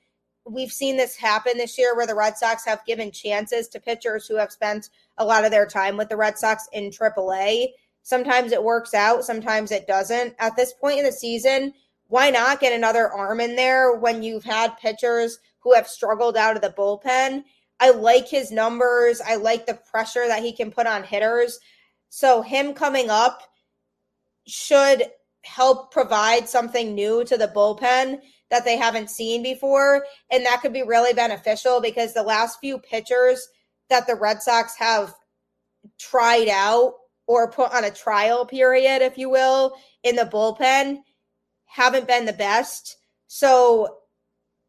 we've 0.44 0.72
seen 0.72 0.96
this 0.96 1.16
happen 1.16 1.56
this 1.56 1.78
year 1.78 1.94
where 1.94 2.06
the 2.06 2.14
Red 2.14 2.36
Sox 2.36 2.64
have 2.64 2.84
given 2.84 3.12
chances 3.12 3.68
to 3.68 3.80
pitchers 3.80 4.26
who 4.26 4.36
have 4.36 4.52
spent 4.52 4.90
a 5.18 5.24
lot 5.24 5.44
of 5.44 5.50
their 5.50 5.66
time 5.66 5.96
with 5.96 6.08
the 6.08 6.16
Red 6.16 6.38
Sox 6.38 6.68
in 6.72 6.90
AAA. 6.90 7.68
Sometimes 8.02 8.52
it 8.52 8.62
works 8.62 8.94
out, 8.94 9.24
sometimes 9.24 9.70
it 9.70 9.86
doesn't. 9.86 10.34
At 10.38 10.56
this 10.56 10.72
point 10.72 10.98
in 10.98 11.04
the 11.04 11.12
season, 11.12 11.74
why 12.08 12.30
not 12.30 12.60
get 12.60 12.72
another 12.72 13.08
arm 13.08 13.40
in 13.40 13.54
there 13.54 13.94
when 13.94 14.22
you've 14.22 14.44
had 14.44 14.78
pitchers 14.78 15.38
who 15.60 15.74
have 15.74 15.86
struggled 15.86 16.36
out 16.36 16.56
of 16.56 16.62
the 16.62 16.70
bullpen? 16.70 17.44
I 17.80 17.90
like 17.90 18.28
his 18.28 18.50
numbers. 18.50 19.20
I 19.20 19.36
like 19.36 19.66
the 19.66 19.78
pressure 19.90 20.26
that 20.26 20.42
he 20.42 20.52
can 20.52 20.70
put 20.70 20.86
on 20.86 21.04
hitters. 21.04 21.58
So, 22.08 22.42
him 22.42 22.72
coming 22.72 23.10
up 23.10 23.42
should 24.46 25.04
help 25.44 25.92
provide 25.92 26.48
something 26.48 26.94
new 26.94 27.24
to 27.24 27.36
the 27.36 27.48
bullpen 27.48 28.18
that 28.50 28.64
they 28.64 28.76
haven't 28.76 29.10
seen 29.10 29.42
before. 29.42 30.06
And 30.30 30.44
that 30.46 30.62
could 30.62 30.72
be 30.72 30.82
really 30.82 31.12
beneficial 31.12 31.80
because 31.80 32.14
the 32.14 32.22
last 32.22 32.58
few 32.60 32.78
pitchers 32.78 33.46
that 33.90 34.06
the 34.06 34.14
Red 34.14 34.42
Sox 34.42 34.74
have 34.78 35.14
tried 35.98 36.48
out 36.48 36.94
or 37.26 37.50
put 37.50 37.72
on 37.72 37.84
a 37.84 37.90
trial 37.90 38.46
period, 38.46 39.02
if 39.02 39.18
you 39.18 39.28
will, 39.28 39.74
in 40.02 40.16
the 40.16 40.24
bullpen 40.24 41.00
haven't 41.68 42.08
been 42.08 42.24
the 42.24 42.32
best. 42.32 42.96
So 43.28 43.98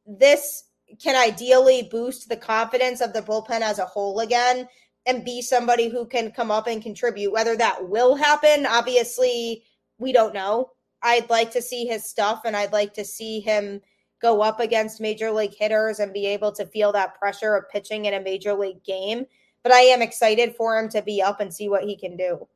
this 0.06 0.66
can 1.02 1.16
ideally 1.16 1.88
boost 1.90 2.30
the 2.30 2.38
confidence 2.38 3.02
of 3.02 3.14
the 3.14 3.22
bullpen 3.22 3.62
as 3.62 3.80
a 3.80 3.86
whole 3.86 4.20
again 4.20 4.68
and 5.06 5.26
be 5.26 5.42
somebody 5.42 5.88
who 5.88 6.06
can 6.06 6.32
come 6.32 6.52
up 6.52 6.68
and 6.68 6.84
contribute. 6.84 7.32
Whether 7.32 7.56
that 7.58 7.90
will 7.90 8.16
happen, 8.16 8.66
obviously, 8.66 9.64
we 9.98 10.12
don't 10.12 10.34
know. 10.34 10.72
I'd 11.02 11.30
like 11.30 11.52
to 11.52 11.62
see 11.62 11.86
his 11.86 12.04
stuff 12.04 12.42
and 12.46 12.56
I'd 12.56 12.74
like 12.74 12.94
to 12.96 13.06
see 13.06 13.40
him 13.40 13.82
go 14.22 14.42
up 14.42 14.60
against 14.60 15.00
major 15.00 15.32
league 15.32 15.56
hitters 15.58 16.00
and 16.00 16.12
be 16.12 16.26
able 16.26 16.52
to 16.52 16.66
feel 16.66 16.92
that 16.92 17.18
pressure 17.18 17.56
of 17.56 17.70
pitching 17.70 18.06
in 18.06 18.14
a 18.14 18.22
major 18.22 18.54
league 18.54 18.84
game. 18.84 19.26
But 19.64 19.72
I 19.72 19.82
am 19.82 20.02
excited 20.02 20.56
for 20.56 20.78
him 20.78 20.90
to 20.90 21.02
be 21.02 21.22
up 21.22 21.40
and 21.40 21.54
see 21.54 21.70
what 21.70 21.84
he 21.84 21.96
can 21.96 22.18
do. 22.18 22.48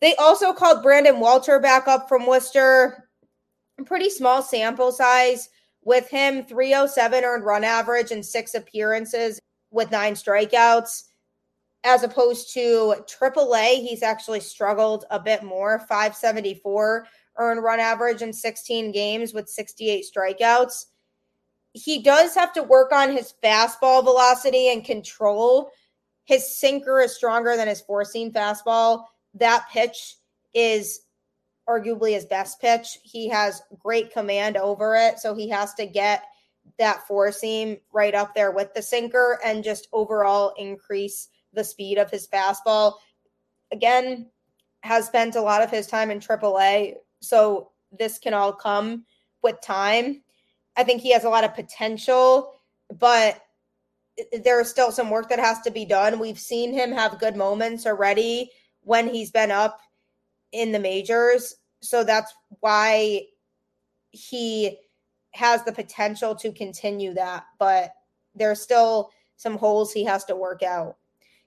They 0.00 0.14
also 0.16 0.52
called 0.52 0.82
Brandon 0.82 1.20
Walter 1.20 1.60
back 1.60 1.86
up 1.86 2.08
from 2.08 2.26
Worcester. 2.26 3.09
Pretty 3.84 4.10
small 4.10 4.42
sample 4.42 4.92
size 4.92 5.48
with 5.82 6.08
him 6.08 6.44
307 6.44 7.24
earned 7.24 7.44
run 7.44 7.64
average 7.64 8.10
and 8.10 8.24
six 8.24 8.54
appearances 8.54 9.40
with 9.70 9.90
nine 9.90 10.14
strikeouts 10.14 11.04
as 11.84 12.02
opposed 12.02 12.52
to 12.54 12.94
AAA, 13.06 13.80
he's 13.80 14.02
actually 14.02 14.40
struggled 14.40 15.04
a 15.10 15.18
bit 15.18 15.42
more 15.42 15.78
574 15.78 17.06
earned 17.38 17.62
run 17.62 17.80
average 17.80 18.22
in 18.22 18.32
16 18.32 18.92
games 18.92 19.32
with 19.32 19.48
68 19.48 20.04
strikeouts. 20.04 20.86
He 21.72 22.02
does 22.02 22.34
have 22.34 22.52
to 22.54 22.62
work 22.62 22.92
on 22.92 23.12
his 23.12 23.32
fastball 23.42 24.04
velocity 24.04 24.70
and 24.70 24.84
control. 24.84 25.70
His 26.24 26.56
sinker 26.56 27.00
is 27.00 27.16
stronger 27.16 27.56
than 27.56 27.68
his 27.68 27.80
four 27.80 28.04
seam 28.04 28.32
fastball. 28.32 29.04
That 29.34 29.66
pitch 29.72 30.16
is 30.52 31.00
arguably 31.70 32.12
his 32.12 32.24
best 32.24 32.60
pitch. 32.60 32.98
He 33.02 33.28
has 33.28 33.62
great 33.78 34.12
command 34.12 34.56
over 34.56 34.96
it. 34.96 35.20
So 35.20 35.34
he 35.34 35.48
has 35.50 35.74
to 35.74 35.86
get 35.86 36.24
that 36.78 37.06
four 37.06 37.30
seam 37.30 37.76
right 37.92 38.14
up 38.14 38.34
there 38.34 38.50
with 38.50 38.74
the 38.74 38.82
sinker 38.82 39.38
and 39.44 39.62
just 39.62 39.88
overall 39.92 40.54
increase 40.58 41.28
the 41.52 41.62
speed 41.62 41.98
of 41.98 42.10
his 42.10 42.26
fastball. 42.26 42.94
Again, 43.72 44.28
has 44.82 45.06
spent 45.06 45.36
a 45.36 45.40
lot 45.40 45.62
of 45.62 45.70
his 45.70 45.86
time 45.86 46.10
in 46.10 46.20
AAA, 46.20 46.94
so 47.20 47.70
this 47.96 48.18
can 48.18 48.34
all 48.34 48.52
come 48.52 49.04
with 49.42 49.60
time. 49.60 50.22
I 50.76 50.84
think 50.84 51.02
he 51.02 51.12
has 51.12 51.24
a 51.24 51.28
lot 51.28 51.44
of 51.44 51.54
potential, 51.54 52.54
but 52.98 53.42
there's 54.42 54.70
still 54.70 54.90
some 54.90 55.10
work 55.10 55.28
that 55.28 55.38
has 55.38 55.60
to 55.62 55.70
be 55.70 55.84
done. 55.84 56.18
We've 56.18 56.38
seen 56.38 56.72
him 56.72 56.92
have 56.92 57.20
good 57.20 57.36
moments 57.36 57.86
already 57.86 58.50
when 58.82 59.08
he's 59.08 59.30
been 59.30 59.50
up 59.50 59.80
in 60.52 60.72
the 60.72 60.78
majors. 60.78 61.56
So 61.80 62.04
that's 62.04 62.34
why 62.60 63.22
he 64.10 64.78
has 65.32 65.64
the 65.64 65.72
potential 65.72 66.34
to 66.36 66.52
continue 66.52 67.14
that, 67.14 67.44
but 67.58 67.92
there's 68.34 68.60
still 68.60 69.10
some 69.36 69.56
holes 69.56 69.92
he 69.92 70.04
has 70.04 70.24
to 70.24 70.36
work 70.36 70.62
out 70.62 70.96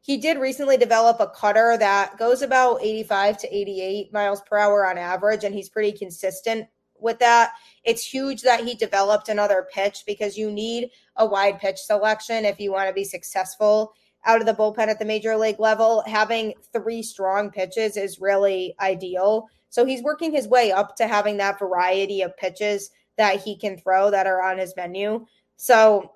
he 0.03 0.17
did 0.17 0.37
recently 0.37 0.75
develop 0.75 1.21
a 1.21 1.27
cutter 1.27 1.77
that 1.77 2.17
goes 2.17 2.41
about 2.41 2.83
85 2.83 3.37
to 3.39 3.55
88 3.55 4.11
miles 4.11 4.41
per 4.41 4.57
hour 4.57 4.85
on 4.85 4.97
average, 4.97 5.45
and 5.45 5.55
he's 5.55 5.69
pretty 5.69 5.97
consistent 5.97 6.67
with 6.99 7.19
that. 7.19 7.53
It's 7.85 8.05
huge 8.05 8.41
that 8.41 8.65
he 8.65 8.75
developed 8.75 9.29
another 9.29 9.65
pitch 9.73 10.03
because 10.05 10.37
you 10.37 10.51
need 10.51 10.89
a 11.15 11.25
wide 11.25 11.57
pitch 11.57 11.77
selection 11.77 12.43
if 12.43 12.59
you 12.59 12.73
want 12.73 12.89
to 12.89 12.93
be 12.93 13.05
successful 13.05 13.93
out 14.25 14.41
of 14.41 14.45
the 14.45 14.53
bullpen 14.53 14.89
at 14.89 14.99
the 14.99 15.05
major 15.05 15.37
league 15.37 15.59
level. 15.59 16.03
Having 16.05 16.55
three 16.73 17.01
strong 17.01 17.49
pitches 17.49 17.95
is 17.95 18.19
really 18.19 18.75
ideal. 18.81 19.47
So 19.73 19.85
he's 19.85 20.03
working 20.03 20.31
his 20.31 20.47
way 20.47 20.71
up 20.71 20.95
to 20.97 21.07
having 21.07 21.35
that 21.37 21.57
variety 21.57 22.21
of 22.21 22.37
pitches 22.37 22.91
that 23.17 23.41
he 23.41 23.57
can 23.57 23.75
throw 23.75 24.11
that 24.11 24.27
are 24.27 24.39
on 24.39 24.59
his 24.59 24.75
menu. 24.75 25.25
So 25.57 26.11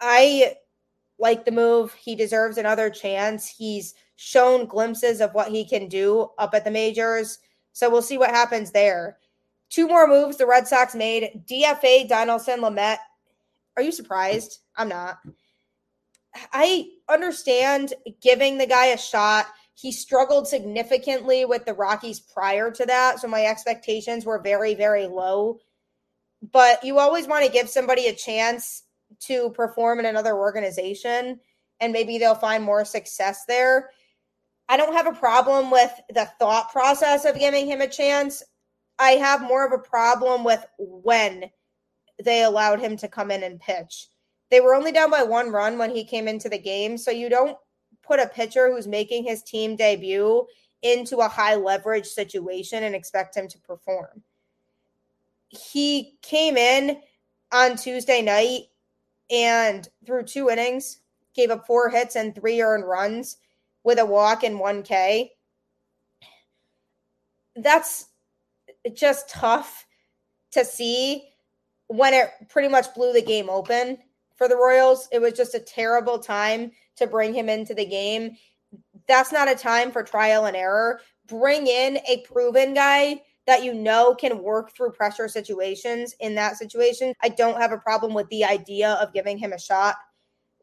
I 0.00 0.54
like 1.18 1.44
the 1.44 1.50
move. 1.50 1.92
He 1.94 2.14
deserves 2.14 2.56
another 2.56 2.88
chance. 2.88 3.48
He's 3.48 3.94
shown 4.14 4.66
glimpses 4.66 5.20
of 5.20 5.34
what 5.34 5.50
he 5.50 5.64
can 5.64 5.88
do 5.88 6.28
up 6.38 6.54
at 6.54 6.62
the 6.62 6.70
majors. 6.70 7.40
So 7.72 7.90
we'll 7.90 8.00
see 8.00 8.16
what 8.16 8.30
happens 8.30 8.70
there. 8.70 9.18
Two 9.70 9.88
more 9.88 10.06
moves 10.06 10.36
the 10.36 10.46
Red 10.46 10.68
Sox 10.68 10.94
made. 10.94 11.42
DFA 11.50 12.08
Dinelson 12.08 12.58
Lamet. 12.58 12.98
Are 13.76 13.82
you 13.82 13.90
surprised? 13.90 14.60
I'm 14.76 14.88
not. 14.88 15.18
I 16.52 16.90
understand 17.08 17.92
giving 18.20 18.56
the 18.56 18.68
guy 18.68 18.86
a 18.86 18.96
shot. 18.96 19.46
He 19.80 19.92
struggled 19.92 20.46
significantly 20.46 21.46
with 21.46 21.64
the 21.64 21.72
Rockies 21.72 22.20
prior 22.20 22.70
to 22.70 22.84
that. 22.84 23.18
So 23.18 23.28
my 23.28 23.46
expectations 23.46 24.26
were 24.26 24.38
very, 24.38 24.74
very 24.74 25.06
low. 25.06 25.58
But 26.52 26.84
you 26.84 26.98
always 26.98 27.26
want 27.26 27.46
to 27.46 27.52
give 27.52 27.70
somebody 27.70 28.06
a 28.06 28.14
chance 28.14 28.82
to 29.20 29.48
perform 29.50 29.98
in 29.98 30.04
another 30.04 30.36
organization 30.36 31.40
and 31.80 31.94
maybe 31.94 32.18
they'll 32.18 32.34
find 32.34 32.62
more 32.62 32.84
success 32.84 33.46
there. 33.46 33.88
I 34.68 34.76
don't 34.76 34.92
have 34.92 35.06
a 35.06 35.18
problem 35.18 35.70
with 35.70 35.90
the 36.10 36.28
thought 36.38 36.70
process 36.70 37.24
of 37.24 37.38
giving 37.38 37.66
him 37.66 37.80
a 37.80 37.88
chance. 37.88 38.42
I 38.98 39.12
have 39.12 39.40
more 39.40 39.66
of 39.66 39.72
a 39.72 39.78
problem 39.82 40.44
with 40.44 40.62
when 40.78 41.50
they 42.22 42.42
allowed 42.42 42.80
him 42.80 42.98
to 42.98 43.08
come 43.08 43.30
in 43.30 43.42
and 43.42 43.58
pitch. 43.58 44.08
They 44.50 44.60
were 44.60 44.74
only 44.74 44.92
down 44.92 45.10
by 45.10 45.22
one 45.22 45.50
run 45.50 45.78
when 45.78 45.90
he 45.90 46.04
came 46.04 46.28
into 46.28 46.50
the 46.50 46.58
game. 46.58 46.98
So 46.98 47.10
you 47.10 47.30
don't 47.30 47.56
put 48.10 48.18
a 48.18 48.26
pitcher 48.26 48.72
who's 48.72 48.88
making 48.88 49.22
his 49.22 49.40
team 49.40 49.76
debut 49.76 50.44
into 50.82 51.18
a 51.18 51.28
high 51.28 51.54
leverage 51.54 52.06
situation 52.06 52.82
and 52.82 52.92
expect 52.92 53.36
him 53.36 53.46
to 53.46 53.58
perform. 53.60 54.20
He 55.48 56.18
came 56.20 56.56
in 56.56 57.00
on 57.52 57.76
Tuesday 57.76 58.20
night 58.20 58.62
and 59.30 59.88
through 60.04 60.24
two 60.24 60.50
innings, 60.50 60.98
gave 61.36 61.52
up 61.52 61.68
four 61.68 61.88
hits 61.88 62.16
and 62.16 62.34
three 62.34 62.60
earned 62.60 62.84
runs 62.84 63.36
with 63.84 64.00
a 64.00 64.04
walk 64.04 64.42
and 64.42 64.58
1K. 64.58 65.28
That's 67.54 68.06
just 68.92 69.30
tough 69.30 69.86
to 70.50 70.64
see 70.64 71.28
when 71.86 72.12
it 72.12 72.30
pretty 72.48 72.68
much 72.68 72.92
blew 72.92 73.12
the 73.12 73.22
game 73.22 73.48
open 73.48 73.98
for 74.34 74.48
the 74.48 74.56
Royals. 74.56 75.08
It 75.12 75.20
was 75.20 75.34
just 75.34 75.54
a 75.54 75.60
terrible 75.60 76.18
time 76.18 76.72
to 77.00 77.06
bring 77.06 77.34
him 77.34 77.48
into 77.48 77.74
the 77.74 77.84
game. 77.84 78.36
That's 79.08 79.32
not 79.32 79.50
a 79.50 79.56
time 79.56 79.90
for 79.90 80.02
trial 80.02 80.46
and 80.46 80.56
error. 80.56 81.00
Bring 81.26 81.66
in 81.66 81.98
a 82.08 82.22
proven 82.26 82.72
guy 82.74 83.22
that 83.46 83.64
you 83.64 83.74
know 83.74 84.14
can 84.14 84.42
work 84.42 84.72
through 84.72 84.92
pressure 84.92 85.26
situations 85.26 86.14
in 86.20 86.36
that 86.36 86.56
situation. 86.56 87.14
I 87.20 87.30
don't 87.30 87.60
have 87.60 87.72
a 87.72 87.78
problem 87.78 88.14
with 88.14 88.28
the 88.28 88.44
idea 88.44 88.92
of 88.92 89.12
giving 89.12 89.38
him 89.38 89.52
a 89.52 89.58
shot. 89.58 89.96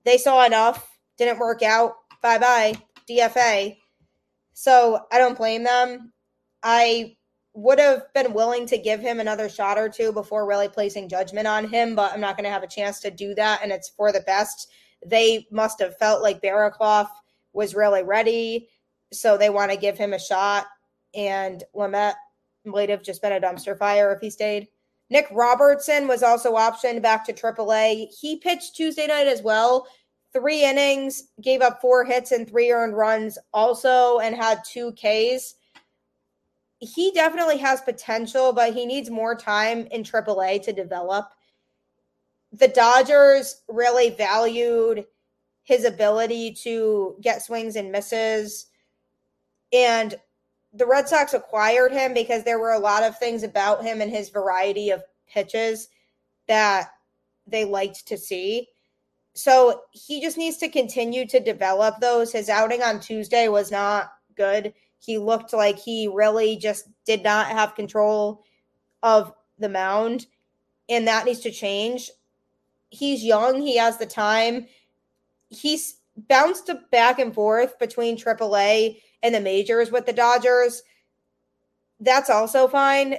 They 0.06 0.17
saw 0.17 0.45
enough, 0.45 0.97
didn't 1.17 1.39
work 1.39 1.62
out. 1.62 1.95
bye 2.21 2.38
bye, 2.38 2.76
DFA. 3.10 3.78
So 4.54 5.02
I 5.12 5.17
don't 5.17 5.38
blame 5.38 5.63
them. 5.63 6.13
I 6.63 7.17
would 7.54 7.80
have 7.80 8.13
been 8.13 8.34
willing 8.34 8.67
to 8.67 8.78
give 8.78 9.00
him 9.00 9.19
another 9.19 9.50
shot 9.50 9.78
or 9.78 9.89
two 9.89 10.13
before 10.13 10.47
really 10.47 10.69
placing 10.69 11.10
judgment 11.10 11.47
on 11.47 11.67
him, 11.67 11.95
but 11.95 12.13
I'm 12.13 12.21
not 12.21 12.38
going 12.38 12.43
to 12.43 12.52
have 12.52 12.63
a 12.63 12.67
chance 12.67 13.00
to 13.02 13.12
do 13.12 13.34
that, 13.36 13.62
and 13.63 13.71
it's 13.71 13.89
for 13.89 14.12
the 14.12 14.21
best. 14.21 14.69
They 15.05 15.47
must 15.51 15.79
have 15.79 15.97
felt 15.97 16.21
like 16.21 16.41
Barraclough 16.41 17.07
was 17.53 17.75
really 17.75 18.03
ready, 18.03 18.69
so 19.12 19.38
they 19.38 19.49
want 19.49 19.71
to 19.71 19.77
give 19.77 19.97
him 19.97 20.13
a 20.13 20.19
shot. 20.19 20.65
And 21.15 21.63
Lamet 21.75 22.13
might 22.65 22.89
have 22.89 23.03
just 23.03 23.21
been 23.21 23.31
a 23.31 23.39
dumpster 23.39 23.77
fire 23.77 24.12
if 24.13 24.19
he 24.19 24.29
stayed. 24.29 24.67
Nick 25.10 25.27
Robertson 25.31 26.07
was 26.07 26.21
also 26.21 26.55
optioned 26.55 27.01
back 27.01 27.25
to 27.25 27.33
AAA. 27.33 28.07
He 28.19 28.38
pitched 28.38 28.75
Tuesday 28.75 29.07
night 29.07 29.27
as 29.27 29.41
well 29.41 29.88
three 30.33 30.63
innings, 30.63 31.29
gave 31.41 31.62
up 31.62 31.81
four 31.81 32.05
hits 32.05 32.31
and 32.31 32.47
three 32.47 32.71
earned 32.71 32.95
runs 32.95 33.38
also, 33.53 34.19
and 34.19 34.36
had 34.36 34.62
two 34.65 34.91
Ks. 34.93 35.55
He 36.79 37.12
definitely 37.12 37.57
has 37.57 37.81
potential, 37.81 38.53
but 38.53 38.73
he 38.73 38.86
needs 38.86 39.10
more 39.10 39.36
time 39.36 39.88
in 39.88 40.03
AAA 40.03 40.63
to 40.63 40.73
develop. 40.73 41.29
The 42.53 42.67
Dodgers 42.67 43.62
really 43.67 44.10
valued 44.10 45.05
his 45.63 45.83
ability 45.83 46.53
to 46.63 47.17
get 47.21 47.41
swings 47.41 47.75
and 47.75 47.91
misses. 47.91 48.67
And 49.73 50.15
the 50.73 50.86
Red 50.86 51.10
Sox 51.10 51.33
acquired 51.33 51.91
him 51.91 52.13
because 52.13 52.43
there 52.43 52.60
were 52.60 52.71
a 52.71 52.79
lot 52.79 53.03
of 53.03 53.17
things 53.17 53.43
about 53.43 53.83
him 53.83 54.01
and 54.01 54.12
his 54.12 54.29
variety 54.29 54.91
of 54.91 55.03
pitches 55.27 55.89
that 56.47 56.91
they 57.45 57.65
liked 57.65 58.07
to 58.07 58.17
see. 58.17 58.69
So 59.33 59.81
he 59.91 60.21
just 60.21 60.38
needs 60.38 60.57
to 60.57 60.69
continue 60.69 61.27
to 61.27 61.39
develop 61.39 61.95
those. 61.99 62.31
His 62.31 62.49
outing 62.49 62.81
on 62.81 62.99
Tuesday 62.99 63.47
was 63.49 63.71
not 63.71 64.12
good. 64.36 64.73
He 64.99 65.17
looked 65.17 65.53
like 65.53 65.77
he 65.77 66.07
really 66.07 66.57
just 66.57 66.88
did 67.05 67.23
not 67.23 67.47
have 67.47 67.75
control 67.75 68.43
of 69.03 69.33
the 69.60 69.69
mound, 69.69 70.27
and 70.89 71.07
that 71.07 71.25
needs 71.25 71.41
to 71.41 71.51
change. 71.51 72.10
He's 72.89 73.23
young, 73.23 73.62
he 73.62 73.78
has 73.78 73.97
the 73.97 74.06
time. 74.06 74.67
He's 75.50 75.97
bounced 76.15 76.69
back 76.91 77.19
and 77.19 77.34
forth 77.34 77.78
between 77.80 78.17
AAA 78.17 79.02
and 79.23 79.36
the 79.36 79.39
majors 79.39 79.91
with 79.91 80.06
the 80.06 80.13
Dodgers. 80.13 80.84
That's 82.00 82.30
also 82.30 82.67
fine 82.67 83.17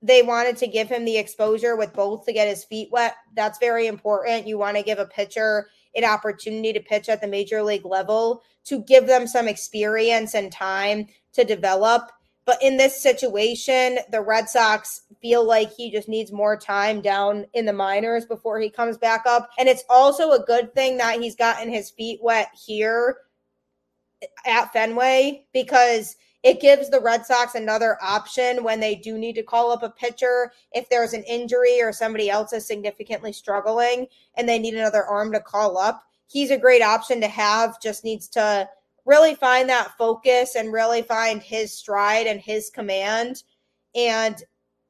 they 0.00 0.22
wanted 0.22 0.56
to 0.58 0.66
give 0.66 0.88
him 0.88 1.04
the 1.04 1.16
exposure 1.16 1.76
with 1.76 1.92
both 1.92 2.24
to 2.24 2.32
get 2.32 2.48
his 2.48 2.64
feet 2.64 2.88
wet. 2.92 3.16
That's 3.34 3.58
very 3.58 3.86
important. 3.86 4.46
You 4.46 4.58
want 4.58 4.76
to 4.76 4.82
give 4.82 4.98
a 4.98 5.06
pitcher 5.06 5.68
an 5.96 6.04
opportunity 6.04 6.72
to 6.72 6.80
pitch 6.80 7.08
at 7.08 7.20
the 7.20 7.26
major 7.26 7.62
league 7.62 7.84
level 7.84 8.42
to 8.64 8.82
give 8.82 9.06
them 9.06 9.26
some 9.26 9.48
experience 9.48 10.34
and 10.34 10.52
time 10.52 11.06
to 11.32 11.44
develop. 11.44 12.12
But 12.48 12.62
in 12.62 12.78
this 12.78 13.02
situation, 13.02 13.98
the 14.10 14.22
Red 14.22 14.48
Sox 14.48 15.02
feel 15.20 15.44
like 15.44 15.70
he 15.70 15.90
just 15.90 16.08
needs 16.08 16.32
more 16.32 16.56
time 16.56 17.02
down 17.02 17.44
in 17.52 17.66
the 17.66 17.74
minors 17.74 18.24
before 18.24 18.58
he 18.58 18.70
comes 18.70 18.96
back 18.96 19.26
up. 19.26 19.50
And 19.58 19.68
it's 19.68 19.84
also 19.90 20.30
a 20.30 20.42
good 20.42 20.74
thing 20.74 20.96
that 20.96 21.20
he's 21.20 21.36
gotten 21.36 21.70
his 21.70 21.90
feet 21.90 22.20
wet 22.22 22.48
here 22.66 23.18
at 24.46 24.72
Fenway 24.72 25.44
because– 25.52 26.16
it 26.44 26.60
gives 26.60 26.88
the 26.88 27.00
Red 27.00 27.26
Sox 27.26 27.56
another 27.56 27.98
option 28.00 28.62
when 28.62 28.78
they 28.78 28.94
do 28.94 29.18
need 29.18 29.34
to 29.34 29.42
call 29.42 29.72
up 29.72 29.82
a 29.82 29.90
pitcher 29.90 30.52
if 30.72 30.88
there's 30.88 31.12
an 31.12 31.24
injury 31.24 31.82
or 31.82 31.92
somebody 31.92 32.30
else 32.30 32.52
is 32.52 32.64
significantly 32.64 33.32
struggling 33.32 34.06
and 34.36 34.48
they 34.48 34.58
need 34.58 34.74
another 34.74 35.04
arm 35.04 35.32
to 35.32 35.40
call 35.40 35.76
up. 35.76 36.04
He's 36.28 36.52
a 36.52 36.56
great 36.56 36.80
option 36.80 37.20
to 37.22 37.28
have, 37.28 37.80
just 37.80 38.04
needs 38.04 38.28
to 38.28 38.68
really 39.08 39.34
find 39.34 39.68
that 39.68 39.96
focus 39.98 40.54
and 40.54 40.72
really 40.72 41.02
find 41.02 41.42
his 41.42 41.76
stride 41.76 42.26
and 42.26 42.40
his 42.40 42.70
command. 42.70 43.42
And 43.94 44.36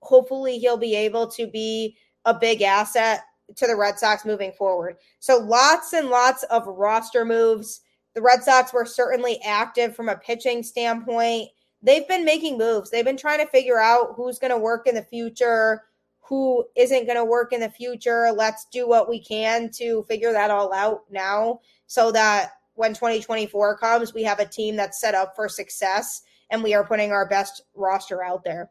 hopefully 0.00 0.58
he'll 0.58 0.76
be 0.76 0.94
able 0.94 1.28
to 1.28 1.46
be 1.46 1.96
a 2.24 2.34
big 2.34 2.60
asset 2.62 3.22
to 3.56 3.66
the 3.66 3.76
Red 3.76 3.98
Sox 3.98 4.26
moving 4.26 4.52
forward. 4.52 4.96
So 5.20 5.38
lots 5.38 5.94
and 5.94 6.10
lots 6.10 6.42
of 6.44 6.66
roster 6.66 7.24
moves 7.24 7.80
the 8.18 8.22
Red 8.22 8.42
Sox 8.42 8.72
were 8.72 8.84
certainly 8.84 9.40
active 9.44 9.94
from 9.94 10.08
a 10.08 10.16
pitching 10.16 10.64
standpoint. 10.64 11.50
They've 11.82 12.08
been 12.08 12.24
making 12.24 12.58
moves. 12.58 12.90
They've 12.90 13.04
been 13.04 13.16
trying 13.16 13.38
to 13.38 13.46
figure 13.46 13.78
out 13.78 14.14
who's 14.16 14.40
going 14.40 14.50
to 14.50 14.58
work 14.58 14.88
in 14.88 14.96
the 14.96 15.04
future, 15.04 15.84
who 16.18 16.64
isn't 16.76 17.06
going 17.06 17.16
to 17.16 17.24
work 17.24 17.52
in 17.52 17.60
the 17.60 17.70
future. 17.70 18.32
Let's 18.32 18.66
do 18.72 18.88
what 18.88 19.08
we 19.08 19.22
can 19.22 19.70
to 19.74 20.02
figure 20.08 20.32
that 20.32 20.50
all 20.50 20.74
out 20.74 21.02
now 21.12 21.60
so 21.86 22.10
that 22.10 22.54
when 22.78 22.94
2024 22.94 23.76
comes, 23.78 24.14
we 24.14 24.22
have 24.22 24.38
a 24.38 24.46
team 24.46 24.76
that's 24.76 25.00
set 25.00 25.12
up 25.12 25.34
for 25.34 25.48
success 25.48 26.22
and 26.50 26.62
we 26.62 26.74
are 26.74 26.86
putting 26.86 27.10
our 27.10 27.28
best 27.28 27.62
roster 27.74 28.22
out 28.22 28.44
there. 28.44 28.70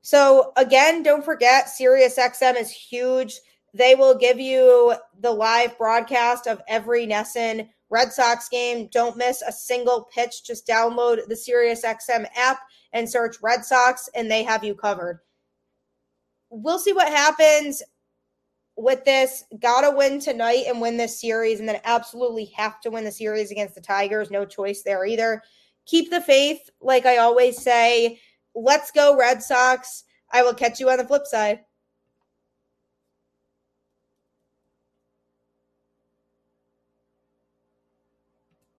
So, 0.00 0.52
again, 0.56 1.02
don't 1.02 1.24
forget 1.24 1.66
SiriusXM 1.66 2.58
is 2.58 2.70
huge. 2.70 3.40
They 3.74 3.96
will 3.96 4.16
give 4.16 4.38
you 4.38 4.94
the 5.18 5.32
live 5.32 5.76
broadcast 5.76 6.46
of 6.46 6.62
every 6.68 7.04
NESN 7.04 7.68
Red 7.90 8.12
Sox 8.12 8.48
game. 8.48 8.88
Don't 8.92 9.16
miss 9.16 9.42
a 9.42 9.50
single 9.50 10.08
pitch. 10.14 10.44
Just 10.44 10.66
download 10.66 11.26
the 11.26 11.34
SiriusXM 11.34 12.26
app 12.36 12.60
and 12.92 13.10
search 13.10 13.36
Red 13.42 13.64
Sox, 13.64 14.08
and 14.14 14.30
they 14.30 14.44
have 14.44 14.62
you 14.62 14.76
covered. 14.76 15.18
We'll 16.48 16.78
see 16.78 16.92
what 16.92 17.08
happens 17.08 17.82
with 18.80 19.04
this. 19.04 19.44
Gotta 19.60 19.94
win 19.94 20.20
tonight 20.20 20.64
and 20.66 20.80
win 20.80 20.96
this 20.96 21.20
series, 21.20 21.60
and 21.60 21.68
then 21.68 21.80
absolutely 21.84 22.46
have 22.56 22.80
to 22.80 22.90
win 22.90 23.04
the 23.04 23.12
series 23.12 23.50
against 23.50 23.74
the 23.74 23.80
Tigers. 23.80 24.30
No 24.30 24.44
choice 24.44 24.82
there 24.82 25.04
either. 25.04 25.42
Keep 25.86 26.10
the 26.10 26.20
faith, 26.20 26.70
like 26.80 27.06
I 27.06 27.18
always 27.18 27.60
say. 27.60 28.18
Let's 28.54 28.90
go, 28.90 29.16
Red 29.16 29.42
Sox. 29.42 30.04
I 30.32 30.42
will 30.42 30.54
catch 30.54 30.80
you 30.80 30.88
on 30.90 30.98
the 30.98 31.06
flip 31.06 31.26
side. 31.26 31.60